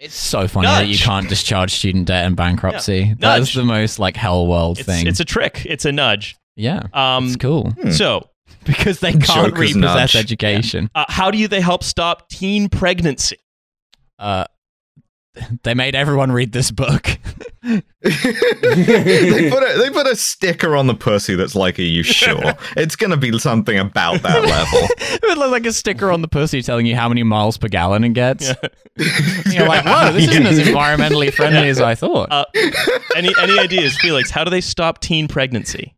[0.00, 3.14] It's so funny that you can't discharge student debt and bankruptcy.
[3.20, 5.06] That is the most like hell world It's, thing.
[5.06, 5.64] it's a trick.
[5.64, 6.36] It's a nudge.
[6.56, 8.28] yeah, Um it's cool so
[8.64, 10.16] because they can't Joker's repossess nudge.
[10.16, 10.90] education.
[10.94, 13.36] uh, how do you they help stop teen pregnancy?
[14.18, 14.44] Uh,
[15.62, 17.18] they made everyone read this book.
[17.62, 17.80] they
[19.50, 22.94] put a they put a sticker on the pussy that's like, "Are you sure?" it's
[22.96, 24.88] going to be something about that level.
[24.98, 28.04] it looks like a sticker on the pussy telling you how many miles per gallon
[28.04, 28.52] it gets.
[29.50, 32.30] You're like, whoa, this isn't as environmentally friendly as I thought.
[32.30, 32.44] Uh,
[33.16, 34.30] any any ideas, Felix?
[34.30, 35.94] How do they stop teen pregnancy?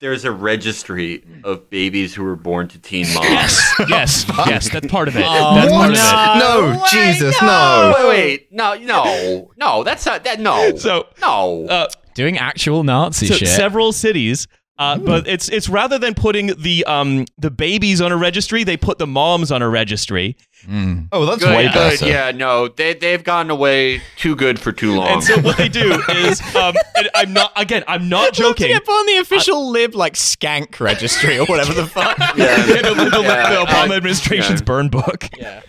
[0.00, 3.26] There's a registry of babies who were born to teen moms.
[3.88, 5.24] yes, yes, that's part of it.
[5.26, 5.94] Oh, that's what?
[5.94, 6.78] part of it.
[6.78, 7.94] No, Jesus, no.
[7.98, 9.84] Wait, wait, no, no, no.
[9.84, 10.40] That's not that.
[10.40, 11.66] No, So no.
[11.66, 13.48] uh, Doing actual Nazi so shit.
[13.48, 14.46] several cities
[14.80, 18.76] uh, but it's it's rather than putting the um the babies on a registry, they
[18.76, 20.36] put the moms on a registry.
[20.66, 21.08] Mm.
[21.12, 22.00] Oh, that's good, way good.
[22.02, 25.08] Yeah, no, they they've gone away too good for too long.
[25.08, 28.74] And so what they do is, um, and I'm not again, I'm not joking.
[28.78, 32.18] put on the official lib like skank registry or whatever the fuck.
[32.36, 34.64] yeah, Yeah, the, the- the Yeah, Obama uh, administration's yeah.
[34.64, 35.28] burn book.
[35.38, 35.62] Yeah,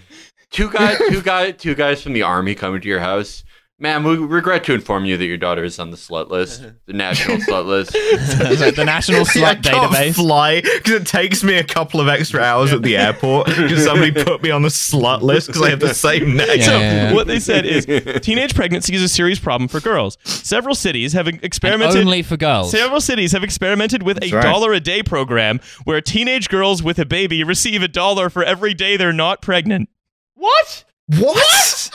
[0.52, 3.44] two guys, two guys, two guys from the army coming to your house.
[3.82, 6.70] Ma'am, we regret to inform you that your daughter is on the slut list, uh-huh.
[6.86, 7.92] the national slut list.
[8.76, 10.14] the National See, I Slut can't Database.
[10.14, 14.12] fly because it takes me a couple of extra hours at the airport because somebody
[14.24, 16.60] put me on the slut list because I have the same name.
[16.60, 16.80] Yeah, So yeah,
[17.10, 17.14] yeah.
[17.14, 17.88] what they said is,
[18.22, 20.20] teenage pregnancy is a serious problem for girls.
[20.26, 22.02] Several cities have And experimented.
[22.06, 22.70] only for girls.
[22.70, 24.44] Several cities have experimented with a right.
[24.44, 28.76] dollar a day program where teenage girls with a baby receive a dollar for every
[28.76, 29.90] day they're not pregnant.
[30.36, 30.84] What?
[31.18, 31.90] What?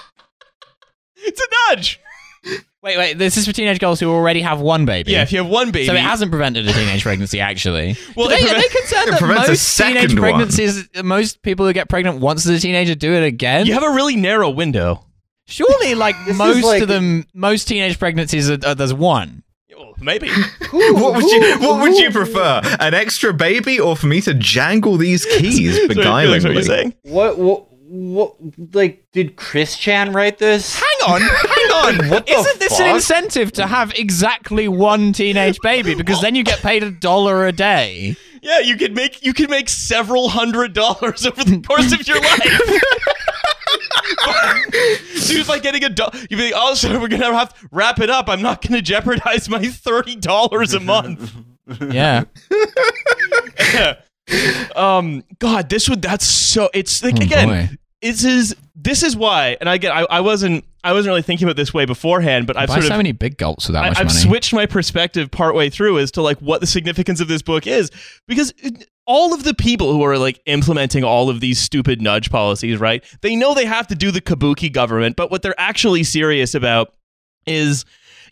[1.27, 2.01] It's a nudge.
[2.83, 3.19] Wait, wait.
[3.19, 5.11] This is for teenage girls who already have one baby.
[5.11, 7.97] Yeah, if you have one baby, So it hasn't prevented a teenage pregnancy, actually.
[8.15, 10.19] Well, Well, they, prevent- are they concerned it that prevents a most teenage one.
[10.21, 13.67] pregnancies, most people who get pregnant once as a teenager do it again?
[13.67, 15.05] you have a really narrow window.
[15.47, 19.43] Surely, like is most like- of them, most teenage pregnancies, are, are, there's one.
[19.77, 20.29] Well, Maybe.
[20.71, 22.61] what would you What would you prefer?
[22.79, 26.63] An extra baby, or for me to jangle these keys Sorry, Felix, what are you
[26.63, 26.95] saying?
[27.03, 27.37] What?
[27.39, 27.67] What?
[27.89, 28.35] What?
[28.73, 30.81] Like, did Chris Chan write this?
[31.07, 32.09] Hang on, hang on.
[32.11, 35.95] What the Isn't this an incentive to have exactly one teenage baby?
[35.95, 38.17] Because then you get paid a dollar a day.
[38.43, 42.21] Yeah, you could make you could make several hundred dollars over the course of your
[42.21, 42.83] life.
[45.27, 47.69] Dude, it's like getting a do- you'd be like, oh, so we're gonna have to
[47.73, 48.29] wrap it up.
[48.29, 51.33] I'm not gonna jeopardize my thirty dollars a month.
[51.91, 52.25] Yeah.
[54.77, 56.69] um, God, this would that's so.
[56.75, 57.69] It's like Oh, again, boy.
[58.03, 61.47] this is this is why, and I get I, I wasn't I wasn't really thinking
[61.47, 63.85] about this way beforehand, but I've Buy sort so of many big gulps with that
[63.85, 64.19] I, much I've money.
[64.21, 67.91] switched my perspective partway through as to like what the significance of this book is
[68.29, 72.29] because it- all of the people who are like implementing all of these stupid nudge
[72.31, 73.05] policies, right?
[73.21, 76.93] They know they have to do the kabuki government, but what they're actually serious about
[77.47, 77.85] is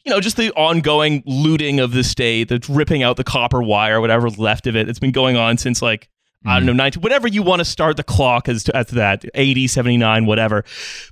[0.05, 4.01] you know just the ongoing looting of the state, the ripping out the copper wire,
[4.01, 4.89] whatever's left of it.
[4.89, 6.09] It's been going on since like
[6.45, 8.95] I don't know, 19, whatever you want to start the clock as to, as to
[8.97, 10.65] that, 80, 79, whatever.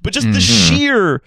[0.02, 1.22] But just the sheer,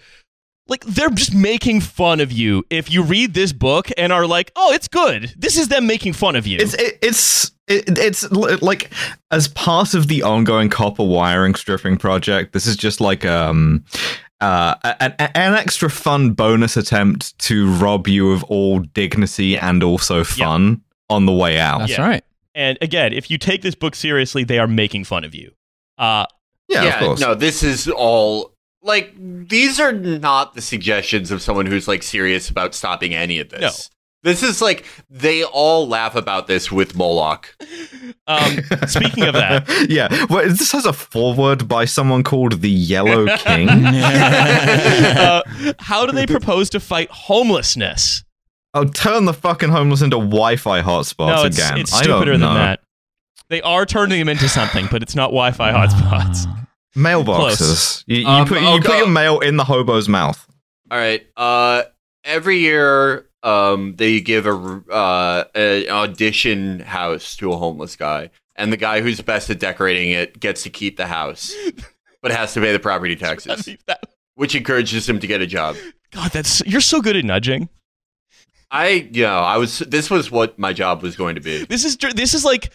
[0.67, 4.51] like, they're just making fun of you if you read this book and are like,
[4.55, 5.33] oh, it's good.
[5.37, 6.57] This is them making fun of you.
[6.59, 8.91] It's it, it's it, it's like
[9.31, 12.53] as part of the ongoing copper wiring stripping project.
[12.53, 13.83] This is just like um
[14.41, 20.23] uh an, an extra fun bonus attempt to rob you of all dignity and also
[20.23, 21.79] fun on the way out.
[21.79, 22.07] That's Yeah.
[22.07, 22.23] right.
[22.55, 25.51] And again, if you take this book seriously, they are making fun of you.
[25.97, 26.25] Uh,
[26.67, 27.19] Yeah, of course.
[27.19, 32.49] no, this is all like these are not the suggestions of someone who's like serious
[32.49, 33.61] about stopping any of this.
[33.61, 33.71] No.
[34.31, 37.55] This is like they all laugh about this with Moloch.
[38.25, 40.25] um, speaking of that, yeah.
[40.31, 43.69] Well, this has a foreword by someone called the Yellow King.
[43.69, 45.43] uh,
[45.77, 48.23] how do they propose to fight homelessness?
[48.75, 51.79] Oh, turn the fucking homeless into Wi-Fi hotspots no, it's, again.
[51.79, 52.53] it's I don't stupider than know.
[52.53, 52.81] that.
[53.47, 56.45] They are turning them into something, but it's not Wi-Fi hotspots.
[56.95, 58.03] Mailboxes.
[58.07, 60.47] You, you Um, put you put your mail in the hobo's mouth.
[60.89, 61.25] All right.
[61.35, 61.83] Uh,
[62.23, 64.53] every year, um, they give a
[64.91, 70.11] uh an audition house to a homeless guy, and the guy who's best at decorating
[70.11, 71.53] it gets to keep the house,
[72.21, 73.69] but has to pay the property taxes,
[74.35, 75.75] which encourages him to get a job.
[76.11, 77.69] God, that's you're so good at nudging.
[78.71, 79.79] I, you know, I was.
[79.79, 81.65] This was what my job was going to be.
[81.65, 82.71] This is this is like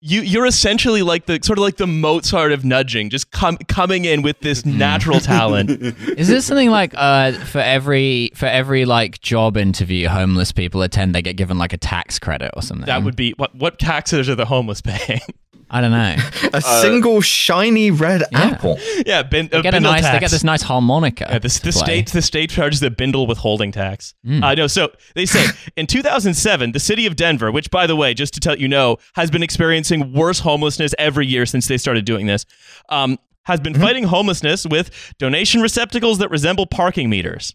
[0.00, 4.04] you you're essentially like the sort of like the Mozart of nudging, just com- coming
[4.04, 5.70] in with this natural talent.
[6.18, 11.14] Is this something like uh, for every for every like job interview homeless people attend,
[11.14, 12.86] they get given like a tax credit or something?
[12.86, 15.20] That would be what what taxes are the homeless paying?
[15.68, 16.16] I don't know.
[16.54, 18.38] A single shiny red Yeah.
[18.40, 18.78] apple.
[19.04, 20.02] yeah, bin, They get a bindle nice.
[20.02, 20.14] tax.
[20.14, 21.26] They get this nice harmonica.
[21.28, 21.84] Yeah, the, to the play.
[21.84, 24.14] state the state charges a bindle withholding tax.
[24.24, 24.44] Mm.
[24.44, 24.68] I know.
[24.68, 25.44] So they say
[25.76, 28.98] in 2007, the city of Denver, which by the way, just to tell you know,
[29.16, 32.46] has been experiencing worse homelessness every year since they started doing this,
[32.88, 37.54] um, has been fighting homelessness with donation receptacles that resemble parking meters.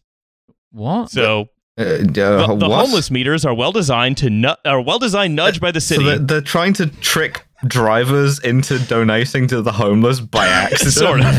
[0.72, 1.10] What?
[1.12, 2.86] So Uh, uh, the, the what?
[2.86, 6.06] homeless meters are well designed to nu- are well designed nudge by the So city.
[6.06, 10.94] they're, they're trying to trick drivers into donating to the homeless by accident.
[10.94, 11.36] sort of.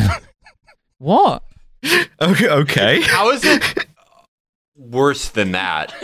[0.98, 1.42] What?
[2.20, 2.48] Okay.
[2.48, 3.00] okay.
[3.02, 3.86] How is it
[4.76, 5.92] worse than that?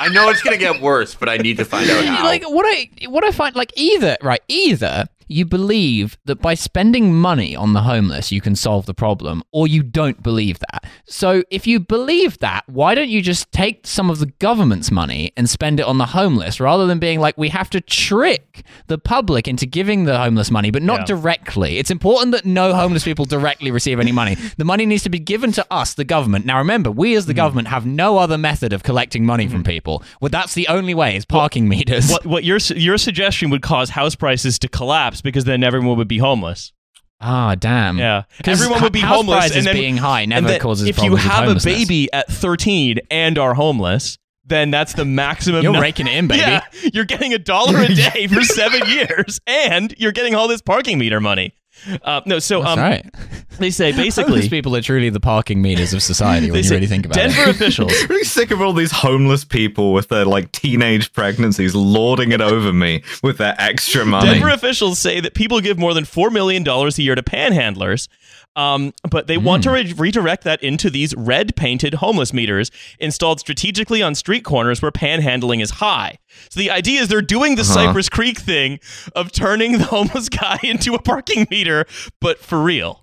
[0.00, 2.24] I know it's gonna get worse, but I need to find out how.
[2.24, 7.14] Like what I what I find like either right either you believe that by spending
[7.14, 10.84] money on the homeless you can solve the problem or you don't believe that.
[11.06, 15.32] So if you believe that, why don't you just take some of the government's money
[15.36, 18.98] and spend it on the homeless rather than being like we have to trick the
[18.98, 21.16] public into giving the homeless money but not Yeah.
[21.16, 21.78] directly.
[21.78, 24.36] It's important that no homeless people directly receive any money.
[24.56, 26.46] The money needs to be given to us, the government.
[26.46, 27.36] Now remember, we as the hmm.
[27.36, 29.64] government have no other method of collecting money from hmm.
[29.64, 30.02] people.
[30.20, 32.10] Well, that's the only way is parking meters.
[32.10, 36.06] what what your your suggestion would cause house prices to collapse because then everyone would
[36.06, 36.72] be homeless.
[37.20, 37.98] Ah, damn.
[37.98, 39.38] Yeah, everyone would be house homeless.
[39.38, 42.12] prices and then, being high never then causes If you problems with have a baby
[42.12, 45.62] at 13 and are homeless, then that's the maximum.
[45.62, 46.40] You're nu- raking it in, baby.
[46.40, 50.60] Yeah, you're getting a dollar a day for seven years, and you're getting all this
[50.60, 51.54] parking meter money.
[52.02, 53.14] Uh, no, so That's um, right.
[53.58, 56.70] they say Homeless basically people are truly the parking meters of society they when you
[56.70, 57.44] really think about Denver it.
[57.44, 62.32] Denver officials really sick of all these homeless people with their like teenage pregnancies lording
[62.32, 64.32] it over me with their extra money.
[64.32, 68.08] Denver officials say that people give more than $4 million a year to panhandlers,
[68.56, 73.40] um, but they want to re- redirect that into these red painted homeless meters installed
[73.40, 76.18] strategically on street corners where panhandling is high.
[76.50, 77.74] So the idea is they're doing the Uh-huh.
[77.74, 78.78] Cypress Creek thing
[79.16, 81.84] of turning the homeless guy into a parking meter,
[82.20, 83.00] but for real.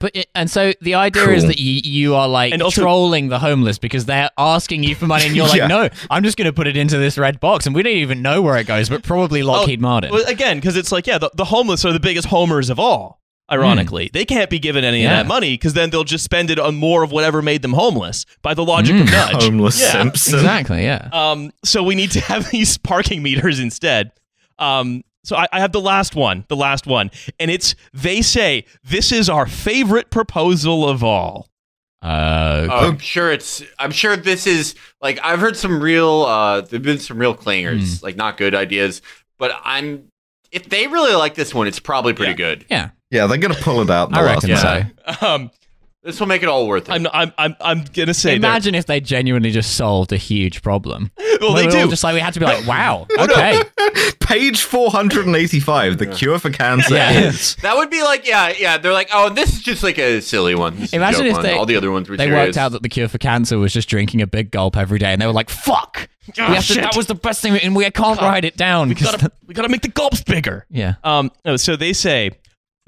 [0.00, 3.30] But it, and so the idea is that you, you are like And also- trolling
[3.30, 5.66] the homeless because they're asking you for money, and you're like, Yeah.
[5.66, 8.22] no, I'm just going to put it into this red box, and we don't even
[8.22, 10.12] know where it goes, but probably Lockheed Martin.
[10.12, 13.20] Well, again, because it's like, yeah, the, the homeless are the biggest homers of all.
[13.50, 15.04] Ironically, they can't be given any Hmm.
[15.04, 15.20] Yeah.
[15.20, 17.72] of that money because then they'll just spend it on more of whatever made them
[17.72, 19.42] homeless by the logic of nudge.
[19.44, 19.92] Homeless Yeah.
[19.92, 20.34] Simpson.
[20.40, 21.08] exactly, yeah.
[21.12, 24.12] Um, so we need to have these parking meters instead.
[24.58, 28.64] Um, so I, I have the last one, the last one, and it's they say
[28.84, 31.48] this is our favorite proposal of all.
[32.02, 33.62] Uh, Oh, I'm sure it's.
[33.78, 36.22] I'm sure this is like I've heard some real.
[36.22, 39.02] uh There've been some real clangers, like not good ideas.
[39.38, 40.04] But I'm.
[40.52, 42.36] If they really like this one, it's probably pretty Yeah.
[42.36, 42.64] good.
[42.70, 44.08] yeah, Yeah, they're gonna pull it out.
[44.08, 44.98] in the I last reckon minute.
[45.20, 45.26] so.
[45.26, 45.50] Um,
[46.04, 46.92] This will make it all worth it.
[46.92, 48.36] I'm, I'm, I'm, I'm gonna say.
[48.36, 51.10] Imagine if they genuinely just solved a huge problem.
[51.40, 51.90] Well, they were all do.
[51.90, 53.62] Just like we had to be like, wow, okay,
[54.20, 57.10] Page 485, the cure for cancer Yeah.
[57.28, 57.56] is.
[57.62, 58.78] that would be like, yeah, yeah.
[58.78, 60.76] They're like, oh, this is just like a silly one.
[60.76, 61.42] This is a Imagine joke if one.
[61.44, 62.46] they- all the other ones were they serious.
[62.48, 65.12] worked out that the cure for cancer was just drinking a big gulp every day,
[65.12, 67.88] and they were like, fuck, we have to, that was the best thing, and we
[67.90, 70.64] can't write it down we because gotta, we gotta make the gulps bigger.
[70.70, 70.94] yeah.
[71.04, 72.32] Um, no, so they say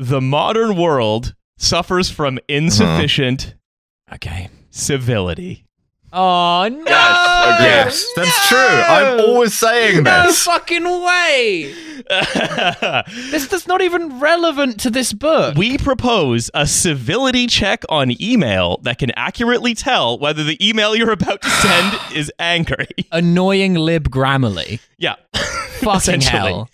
[0.01, 3.55] the modern world suffers from insufficient
[4.09, 4.15] uh-huh.
[4.15, 4.49] Okay.
[4.71, 5.67] civility.
[6.13, 6.83] Oh no!
[6.85, 7.61] Yes.
[7.61, 8.59] Yes, that's true.
[8.59, 10.43] I'm always saying No this.
[10.43, 11.73] fucking way!
[13.31, 15.57] This that's not even relevant to this book.
[15.57, 21.13] we propose a civility check on email that can accurately tell whether the email you're
[21.13, 22.89] about to send is angry.
[23.13, 24.81] Annoying lib Grammarly.
[24.99, 25.15] Yeah.
[25.81, 26.69] Fucking hell.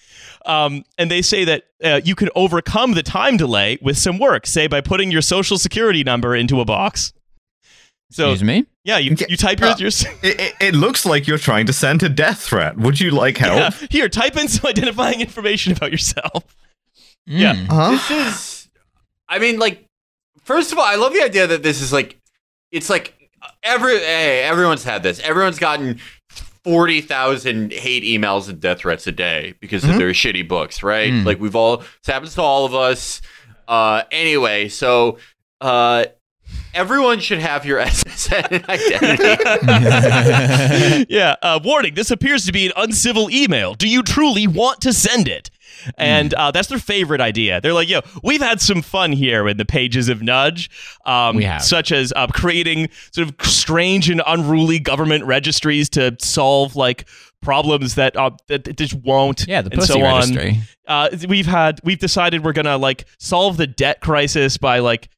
[0.47, 4.47] Um, and they say that uh, you can overcome the time delay with some work,
[4.47, 7.12] say by putting your social security number into a box.
[8.11, 8.66] So Excuse me.
[8.84, 9.88] yeah, you, you type your, Uh, your
[10.22, 12.76] It, it, it looks like you're trying to send a death threat.
[12.76, 13.59] Would you like help?
[13.59, 16.57] yeah, here type in some identifying information about yourself.
[17.26, 17.57] Yeah.
[17.57, 17.66] Mm.
[17.66, 17.90] Huh?
[17.90, 18.68] This is.
[19.28, 19.84] I mean, like,
[20.44, 22.20] first of all, I love the idea that this is like,
[22.70, 23.12] it's like
[23.64, 25.18] every hey, everyone's had this.
[25.18, 25.99] Everyone's gotten
[26.66, 31.12] forty thousand hate emails and death threats a day because of their shitty books, right?
[31.12, 31.24] Mm.
[31.24, 31.76] Like we've all.
[31.76, 33.22] This happens to all of us.
[33.68, 35.18] Uh, anyway, so
[35.60, 36.06] uh,
[36.74, 39.46] everyone should have your SSN identity.
[41.08, 41.36] yeah.
[41.40, 43.74] Uh, warning: This appears to be an uncivil email.
[43.74, 45.50] Do you truly want to send it?
[45.99, 47.61] And uh, that's their favorite idea.
[47.61, 50.70] They're like, "Yo, we've had some fun here in the pages of Nudge,
[51.05, 51.62] um, We have.
[51.62, 57.09] such as uh, creating sort of strange and unruly government registries to solve like
[57.43, 60.20] problems that uh, that just won't, Yeah, the and pussy so on.
[60.20, 60.59] registry.
[60.89, 65.09] uh, we've had we've decided we're gonna like solve the debt crisis by like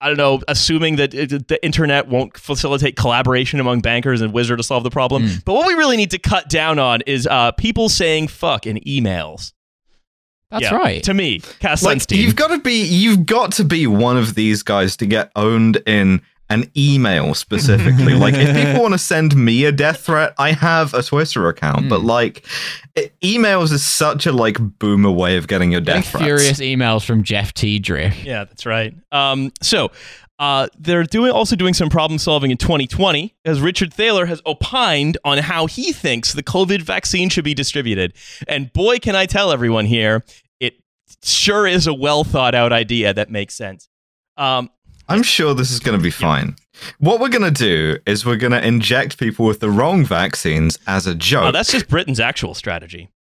[0.00, 4.58] I don't know, assuming that it, the internet won't facilitate collaboration among bankers and Wizard
[4.58, 5.22] to solve the problem.
[5.24, 5.44] Mm.
[5.46, 8.76] But what we really need to cut down on is uh, people saying "fuck" in
[8.80, 9.52] emails.
[10.54, 11.02] That's Yeah, right.
[11.04, 12.16] To me, Cass Like Sunstein.
[12.18, 15.76] you've got to be you've got to be one of these guys to get owned
[15.86, 18.14] in an email specifically.
[18.24, 21.88] like if people want to send me a death threat, I have a Twitter account,
[21.88, 22.46] but like
[22.98, 26.24] e- emails is such a like boomer way of getting your Getting death threats.
[26.24, 28.24] furious emails from Jeff Tiedrich.
[28.24, 28.94] Yeah, that's right.
[29.10, 29.90] Um, so
[30.38, 35.16] uh, they're doing also doing some problem solving in 2020, as Richard Thaler has opined
[35.24, 38.12] on how he thinks the COVID vaccine should be distributed.
[38.48, 40.43] And boy, can I tell everyone here, it
[41.22, 43.88] sure is a well thought out idea that makes sense.
[44.36, 44.70] Um,
[45.08, 46.56] I'm sure this is going to be fine.
[46.98, 50.78] What we're going to do is we're going to inject people with the wrong vaccines
[50.86, 51.44] as a joke.
[51.44, 53.10] oh, that's just Britain's actual strategy.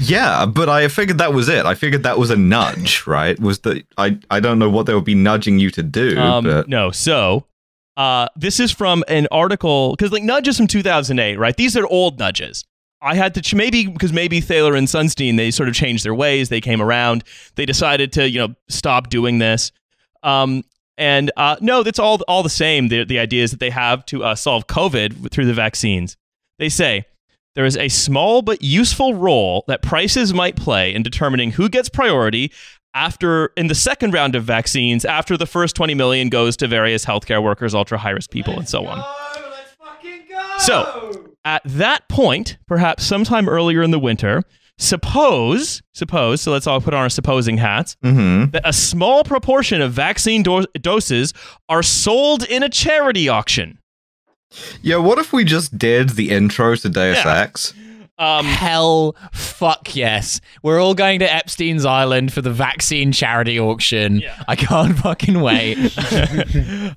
[0.00, 1.64] Yeah, but I figured that was it.
[1.64, 3.38] I figured that was a nudge, right?
[3.38, 6.42] Was that I I don't know what they would be nudging you to do, Um,
[6.42, 7.46] but no, so
[7.96, 11.56] uh, this is from an article because like nudges from 2008, right?
[11.56, 12.64] These are old nudges.
[13.02, 16.14] I had to ch- maybe because maybe Thaler and Sunstein they sort of changed their
[16.14, 16.48] ways.
[16.48, 17.24] They came around.
[17.54, 19.72] They decided to you know stop doing this.
[20.22, 20.64] Um,
[20.98, 22.88] and uh, no, that's all all the same.
[22.88, 26.16] The the ideas that they have to uh, solve COVID through the vaccines.
[26.58, 27.04] They say
[27.54, 31.88] there is a small but useful role that prices might play in determining who gets
[31.88, 32.52] priority
[32.94, 37.04] after in the second round of vaccines after the first 20 million goes to various
[37.04, 39.04] healthcare workers, ultra high risk people, and so on.
[40.58, 44.42] So, at that point, perhaps sometime earlier in the winter,
[44.78, 48.50] suppose, suppose, so let's all put on our supposing hats, Mm-hmm.
[48.50, 51.32] that a small proportion of vaccine do- doses
[51.68, 53.78] are sold in a charity auction.
[54.82, 57.40] Yeah, what if we just did the intro to Deus Yeah.
[57.42, 57.72] Ex?
[58.18, 60.40] Um, Hell, fuck yes.
[60.62, 64.16] We're all going to Epstein's Island for the vaccine charity auction.
[64.20, 64.42] Yeah.
[64.48, 65.76] I can't fucking wait.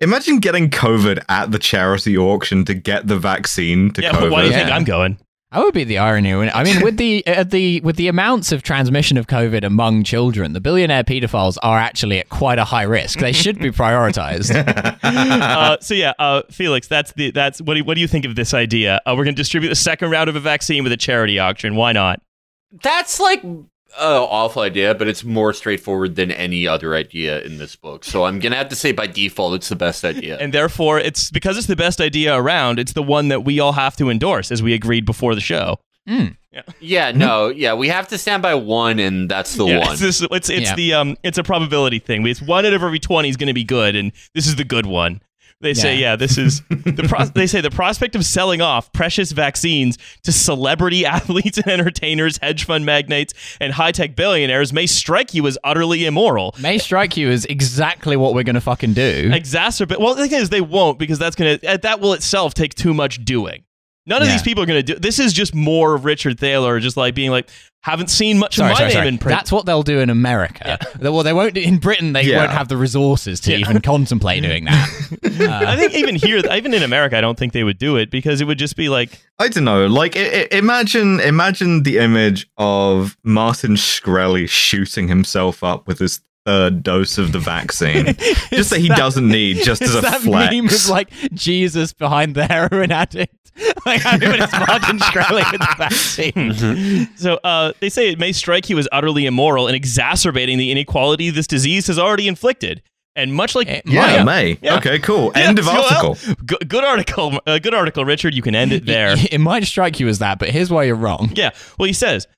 [0.00, 4.20] Imagine getting COVID at the charity auction to get the vaccine to yeah, COVID.
[4.20, 4.76] but why do you think Yeah.
[4.76, 5.18] I'm going?
[5.50, 6.34] That would be the irony.
[6.34, 10.52] I mean, with the uh, the with the amounts of transmission of COVID among children,
[10.52, 13.18] the billionaire pedophiles are actually at quite a high risk.
[13.18, 14.54] They should be prioritized.
[15.02, 18.26] uh, so yeah, uh, Felix, that's the that's what do you, what do you think
[18.26, 19.00] of this idea?
[19.06, 21.76] Uh, we're going to distribute the second round of a vaccine with a charity auction.
[21.76, 22.20] Why not?
[22.82, 23.42] That's like
[23.96, 28.04] an awful idea, but it's more straightforward than any other idea in this book.
[28.04, 30.38] So I'm gonna have to say by default, it's the best idea.
[30.38, 32.78] And therefore, it's because it's the best idea around.
[32.78, 35.78] It's the one that we all have to endorse, as we agreed before the show.
[36.80, 39.92] yeah, no, yeah, we have to stand by one, and that's the yeah, one.
[39.92, 40.74] It's, this, it's, it's Yeah.
[40.74, 42.26] the um, it's a probability thing.
[42.26, 44.64] It's one out of every twenty is going to be good, and this is the
[44.64, 45.20] good one.
[45.60, 46.10] They say, Yeah.
[46.10, 47.04] yeah, this is the.
[47.08, 52.38] Pro- they say the prospect of selling off precious vaccines to celebrity athletes and entertainers,
[52.38, 56.54] hedge fund magnates, and high tech billionaires may strike you as utterly immoral.
[56.60, 59.30] May strike you as exactly what we're going to fucking do.
[59.30, 59.98] Exacerbate.
[59.98, 62.94] Well, the thing is, they won't because that's gonna uh, that will itself take too
[62.94, 63.64] much doing.
[64.08, 64.34] None of Yeah.
[64.34, 64.94] these people are gonna do.
[64.94, 67.48] This is just more of Richard Thaler, just like being like,
[67.82, 69.08] haven't seen much Sorry, of my sorry, name sorry.
[69.08, 69.38] in print.
[69.38, 70.78] That's what they'll do in America.
[71.00, 71.56] Well, they won't.
[71.56, 72.38] In Britain, they Yeah.
[72.38, 73.58] won't have the resources to Yeah.
[73.58, 74.88] even contemplate doing that.
[75.38, 78.10] Uh, I think even here, even in America, I don't think they would do it
[78.10, 79.86] because it would just be like, I don't know.
[79.86, 86.20] Like, I- I- imagine, imagine the image of Martin Shkreli shooting himself up with his
[86.44, 88.06] third dose of the vaccine,
[88.50, 90.52] just that he doesn't need, just as It's a that flex.
[90.54, 93.34] meme of like Jesus behind the heroin addict.
[93.86, 97.08] like, I mean, it's Martin Shkreli with the vaccine.
[97.16, 97.38] so.
[97.44, 101.46] Uh, they say it may strike you as utterly immoral and exacerbating the inequality this
[101.46, 102.82] disease has already inflicted.
[103.16, 104.24] And much like It yeah, might.
[104.24, 104.58] May.
[104.62, 104.76] Yeah.
[104.76, 105.32] Okay, cool.
[105.34, 105.84] Yeah, End of so, well,
[106.16, 106.34] article.
[106.46, 108.32] good, good article, uh, good article, Richard.
[108.32, 109.12] You can end it there.
[109.14, 111.32] It, it might strike you as that, but here's why you're wrong.
[111.34, 111.50] Yeah.
[111.78, 112.28] Well, he says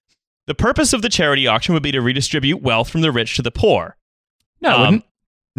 [0.47, 3.43] the purpose of the charity auction would be to redistribute wealth from the rich to
[3.43, 3.97] the poor.
[4.63, 5.05] No, it Um, wouldn't.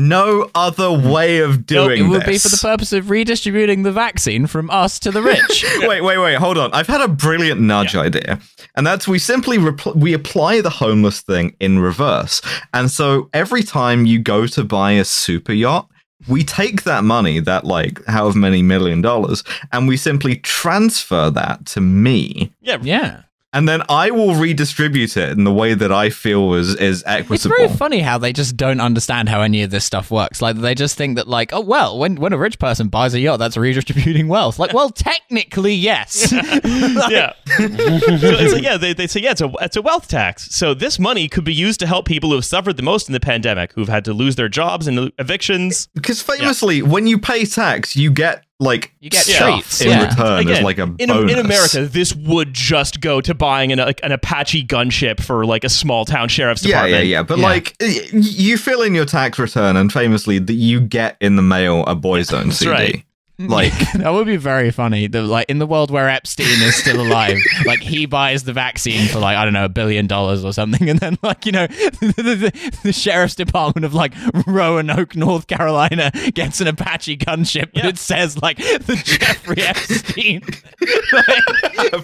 [0.07, 2.43] No other way of doing Nope, doing it would this.
[2.43, 5.65] be for the purpose of redistributing the vaccine from us to the rich.
[5.81, 6.35] wait, wait, wait.
[6.35, 6.73] Hold on.
[6.73, 8.39] I've had a brilliant nudge idea,
[8.75, 12.41] and that's we simply repl- we apply the homeless thing in reverse.
[12.73, 15.87] And so every time you go to buy a super yacht,
[16.27, 21.65] we take that money, that like however many million dollars, and we simply transfer that
[21.67, 22.51] to me.
[22.61, 22.77] Yeah.
[22.81, 23.21] yeah.
[23.53, 27.35] And then I will redistribute it in the way that I feel is is equitable.
[27.35, 30.41] It's very funny how they just don't understand how any of this stuff works.
[30.41, 33.19] Like they just think that like, oh well, when when a rich person buys a
[33.19, 34.57] yacht, that's redistributing wealth.
[34.57, 36.31] Like, well, technically, yes.
[36.31, 37.33] yeah.
[37.45, 40.55] so it's like, yeah, they, they say, yeah, it's a, it's a wealth tax.
[40.55, 43.13] So this money could be used to help people who have suffered the most in
[43.13, 45.89] the pandemic, who've had to lose their jobs and evictions.
[45.93, 50.07] Because famously, when you pay tax, you get like You get stuff treats, in yeah.
[50.07, 51.33] return as Again, like a in, bonus.
[51.33, 55.63] in America, this would just go to buying an, like, an Apache gunship for like
[55.63, 57.05] a small town sheriff's Yeah, department.
[57.07, 57.23] yeah, yeah.
[57.23, 57.43] But Yeah.
[57.43, 61.83] like, you fill in your tax return, and famously, that you get in the mail
[61.87, 62.71] a Boyzone CD.
[62.71, 63.03] right.
[63.41, 65.07] Like, that would be very funny.
[65.07, 69.07] The, like in the world where Epstein is still alive, like he buys the vaccine
[69.07, 71.65] for like I don't know a billion dollars or something, and then like you know
[71.67, 72.13] the,
[72.51, 74.13] the, the sheriff's department of like
[74.45, 77.87] Roanoke, North Carolina, gets an Apache gunship, Yeah.
[77.87, 80.41] it says like the Jeffrey Epstein.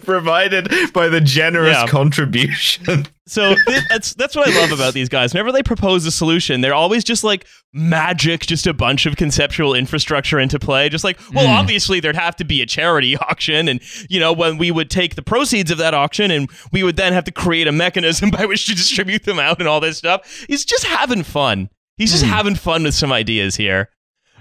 [0.02, 1.88] provided by the generous Yeah.
[1.88, 3.06] contribution.
[3.28, 5.34] So th- that's that's what I love about these guys.
[5.34, 9.74] Whenever they propose a solution, they're always just like magic, just a bunch of conceptual
[9.74, 10.88] infrastructure into play.
[10.88, 14.58] Just like, well, obviously there'd have to be a charity auction, and you know when
[14.58, 17.68] we would take the proceeds of that auction, and we would then have to create
[17.68, 20.46] a mechanism by which to distribute them out, and all this stuff.
[20.48, 21.70] He's just having fun.
[21.98, 23.90] He's just having fun with some ideas here.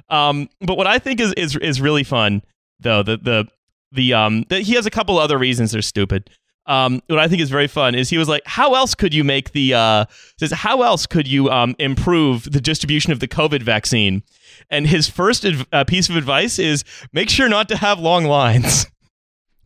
[0.09, 2.43] Um, but what I think is is is really fun
[2.81, 3.49] though the the
[3.93, 6.31] the um that he has a couple other reasons they're stupid.
[6.67, 9.23] Um, what I think is very fun is he was like, how else could you
[9.23, 10.05] make the uh
[10.39, 14.23] says how else could you um improve the distribution of the COVID vaccine?
[14.71, 18.25] And his first adv- uh, piece of advice is make sure not to have long
[18.25, 18.87] lines.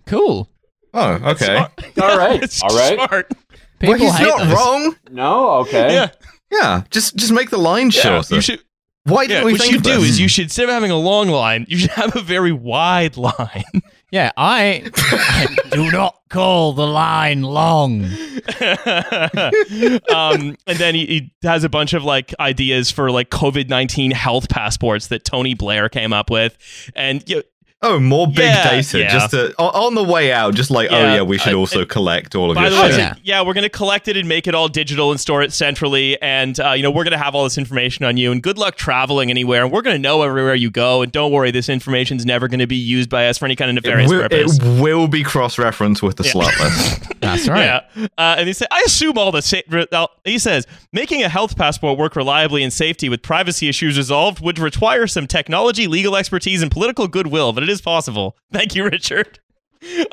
[0.07, 0.49] Cool.
[0.93, 1.57] Oh, okay.
[2.03, 2.95] All right, It's all right.
[2.97, 3.31] smart.
[3.79, 4.53] People well, he's hate not those.
[4.53, 4.97] wrong.
[5.11, 5.93] No, okay.
[5.95, 6.09] Yeah,
[6.51, 8.01] Yeah, just just make the line yeah.
[8.03, 8.35] shorter.
[8.35, 8.61] You should.
[9.05, 10.11] Why Yeah, didn't we what think you of do this?
[10.11, 13.17] is you should instead of having a long line, you should have a very wide
[13.17, 13.83] line.
[14.11, 18.05] Yeah, I, I do not call the line long.
[20.15, 24.11] um, and then he, he has a bunch of like ideas for like COVID nineteen
[24.11, 26.59] health passports that Tony Blair came up with,
[26.97, 27.43] and you know,
[27.83, 28.99] Oh, more big Yeah, data.
[28.99, 29.09] yeah.
[29.11, 31.59] Just to, on, on the way out, just like, oh Yeah, yeah, we should uh,
[31.59, 32.95] also collect all of By your the way, shit.
[32.97, 33.15] so- Yeah.
[33.23, 36.21] yeah, we're going to collect it and make it all digital and store it centrally.
[36.21, 38.33] And, uh, you know, we're going to have all this information on you.
[38.33, 39.63] And good luck traveling anywhere.
[39.65, 41.01] And we're going to know everywhere you go.
[41.01, 43.71] And don't worry, this information's never going to be used by us for any kind
[43.71, 44.59] of it, nefarious will, purpose.
[44.59, 47.05] it will be cross-referenced with the slut list.
[47.23, 47.83] That's right.
[47.97, 48.07] Yeah.
[48.19, 49.41] Uh, and he said, I assume all the.
[49.41, 54.41] Sa- he says, making a health passport work reliably and safety with privacy issues resolved
[54.43, 58.37] would require some technology, legal expertise, and political goodwill, but it is possible.
[58.53, 59.39] Thank you, Richard.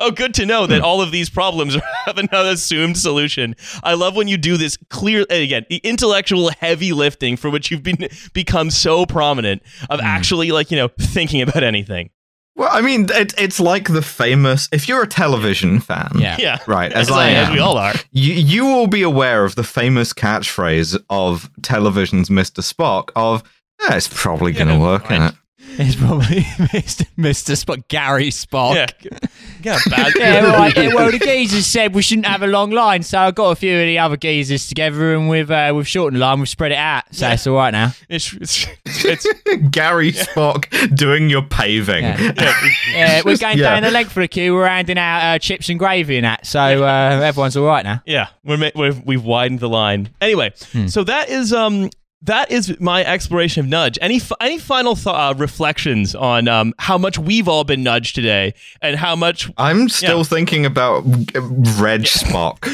[0.00, 3.54] Oh, good to know that all of these problems have another assumed solution.
[3.82, 7.82] I love when you do this clear, again, the intellectual heavy lifting for which you've
[7.82, 12.08] been become so prominent of actually, like, you know, thinking about anything.
[12.56, 14.70] well, I mean, it, it's like the famous.
[14.72, 16.36] If you're a television fan, Yeah.
[16.38, 16.58] Yeah.
[16.66, 17.92] right, as, As, I I- as am, we all are.
[18.10, 22.62] you you will be aware of the famous catchphrase of television's Mr.
[22.62, 23.42] Spock of
[23.82, 25.36] "Eh, it's probably going to Yeah, work, fine.
[25.68, 26.42] Is It's probably
[26.72, 27.06] Mr.
[27.18, 27.64] Mr.
[27.64, 28.74] Spock, Gary Spock.
[29.02, 29.18] Yeah.
[29.60, 30.12] Yeah, bad.
[30.16, 30.76] Yeah, right.
[30.76, 33.56] Yeah, well, the geezers said we shouldn't have a long line, so I got a
[33.56, 36.70] few of the other geezers together, and we've uh, we've shortened the line, we've spread
[36.70, 37.32] it out, so Yeah.
[37.32, 37.92] it's all right now.
[38.08, 39.26] It's, it's, it's
[39.70, 42.04] Gary Spock doing your paving.
[42.04, 42.52] Yeah.
[42.92, 43.74] Yeah, we're going Yeah.
[43.74, 44.54] down the length of the queue.
[44.54, 48.00] We're handing out uh, chips and gravy and that, so uh, everyone's all right now.
[48.06, 50.10] Yeah, we're, we've we've widened the line.
[50.20, 50.52] Anyway,
[50.86, 51.90] so that is um
[52.22, 53.98] that is my exploration of nudge.
[54.02, 58.54] Any any final th- uh, reflections on um how much we've all been nudged today
[58.82, 60.24] and how much I'm still Yeah.
[60.24, 62.64] thinking about Reg Spock,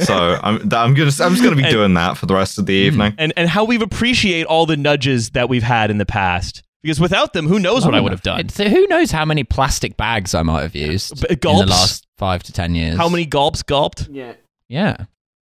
[0.04, 2.66] so I'm I'm gonna I'm just gonna be And- doing that for the rest of
[2.66, 3.14] the evening.
[3.18, 6.62] and and how we've appreciate all the nudges that we've had in the past.
[6.82, 8.38] Because without them, who knows what I would have done?
[8.40, 12.06] It's- who knows how many plastic bags I might have used B- in the last
[12.16, 12.96] five to ten years?
[12.96, 14.08] How many gulps gulped?
[14.10, 14.34] Yeah.
[14.68, 14.96] Yeah.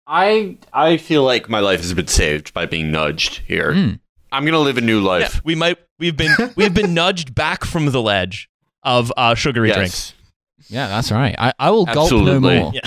[0.08, 3.72] I I feel like my life has been saved by being nudged here.
[3.72, 4.00] Mm.
[4.32, 5.42] I'm gonna live a new Yeah, life.
[5.46, 8.50] we might we've been we've been nudged back from the ledge
[8.84, 10.14] of uh, sugary drinks.
[10.68, 11.36] Yeah, that's right.
[11.38, 12.74] I, I will gulp no more.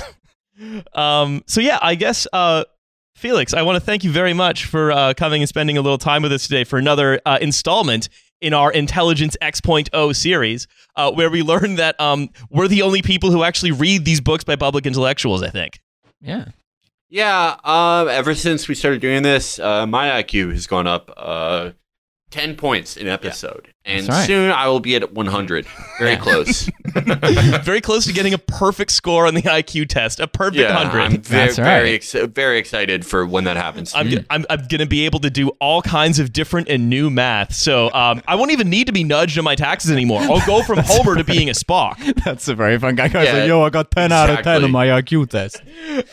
[0.59, 0.81] Yeah.
[0.95, 2.65] Um, so yeah, I guess uh,
[3.15, 5.99] Felix, I want to thank you very much for uh, coming and spending a little
[5.99, 8.09] time with us today for another uh, installment
[8.41, 13.31] in our Intelligence X.0 series, uh, where we learned that um, we're the only people
[13.31, 15.43] who actually read these books by public intellectuals.
[15.43, 15.79] I think.
[16.23, 16.47] Yeah.
[17.09, 17.57] Yeah.
[17.65, 18.09] Um.
[18.09, 21.71] Ever since we started doing this, uh, my IQ has gone up uh,
[22.37, 24.27] ten points an episode, and right.
[24.27, 25.67] soon I will be at 100.
[25.99, 26.69] Very close.
[27.65, 30.73] very close to getting a perfect score on the IQ test, a perfect yeah.
[30.73, 31.01] hundred.
[31.01, 31.65] I'm very That's right.
[31.65, 33.95] very ex- very excited for when that happens.
[33.95, 36.91] I'm, g- I'm, I'm going to be able to do all kinds of different and
[36.91, 37.55] new math.
[37.55, 40.21] So um, I won't even need to be nudged on my taxes anymore.
[40.21, 41.97] I'll go from Homer to being a Spock.
[42.25, 43.09] That's a very fun guy.
[43.09, 45.63] Guys Yeah, like, yo, I got 10 out of 10 on my IQ test.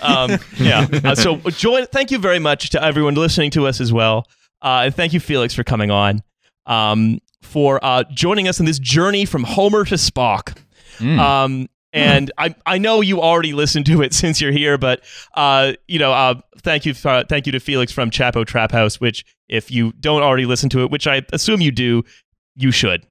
[0.01, 0.87] Um, yeah.
[1.03, 1.85] Uh, so join.
[1.87, 4.27] Thank you very much to everyone listening to us as well.
[4.63, 6.23] Uh, and thank you, Felix, for coming on,
[6.65, 10.57] um, for uh, joining us in this journey from Homer to Spock.
[10.97, 11.19] Mm.
[11.19, 15.03] Um, and I, I know you already listened to it since you're here, but
[15.35, 18.99] uh, you know, uh, thank you, for, thank you to Felix from Chapo Trap House.
[18.99, 22.03] Which, if you don't already listen to it, which I assume you do,
[22.55, 23.05] you should.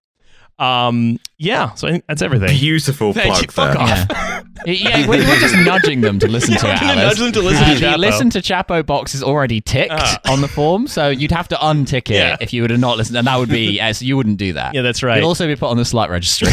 [0.59, 1.75] Um, yeah.
[1.75, 2.51] So that's everything.
[2.51, 3.49] Beautiful Thank plug you.
[3.51, 4.43] Fuck off.
[4.65, 6.81] Yeah, yeah we're, we're just nudging them to listen to we're it.
[6.81, 7.19] gonna Alice.
[7.19, 7.97] nudge them to listen Uh, to the Chapo.
[7.99, 10.21] listen to Chapo box is already ticked Ah.
[10.29, 12.37] on the form, so you'd have to untick it Yeah.
[12.41, 14.53] if you would have not listened, and that would be uh, so you wouldn't do
[14.53, 14.73] that.
[14.75, 15.17] Yeah, that's right.
[15.17, 16.49] You'd also be put on the slut registry.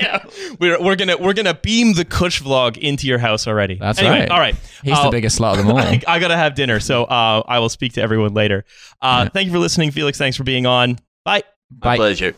[0.00, 0.24] yeah,
[0.58, 3.74] we're, we're gonna we're gonna beam the Cushvlog into your house already.
[3.74, 4.30] That's Anyway, right.
[4.30, 5.78] All right, He's Uh, the biggest slut of them all.
[5.78, 8.64] I, I gotta have dinner, so uh, I will speak to everyone later.
[9.02, 9.28] Uh, Yeah.
[9.30, 10.16] Thank you for listening, Felix.
[10.16, 10.98] Thanks for being on.
[11.26, 11.42] Bye.
[11.70, 11.96] Bye.
[11.96, 12.34] Pleasure.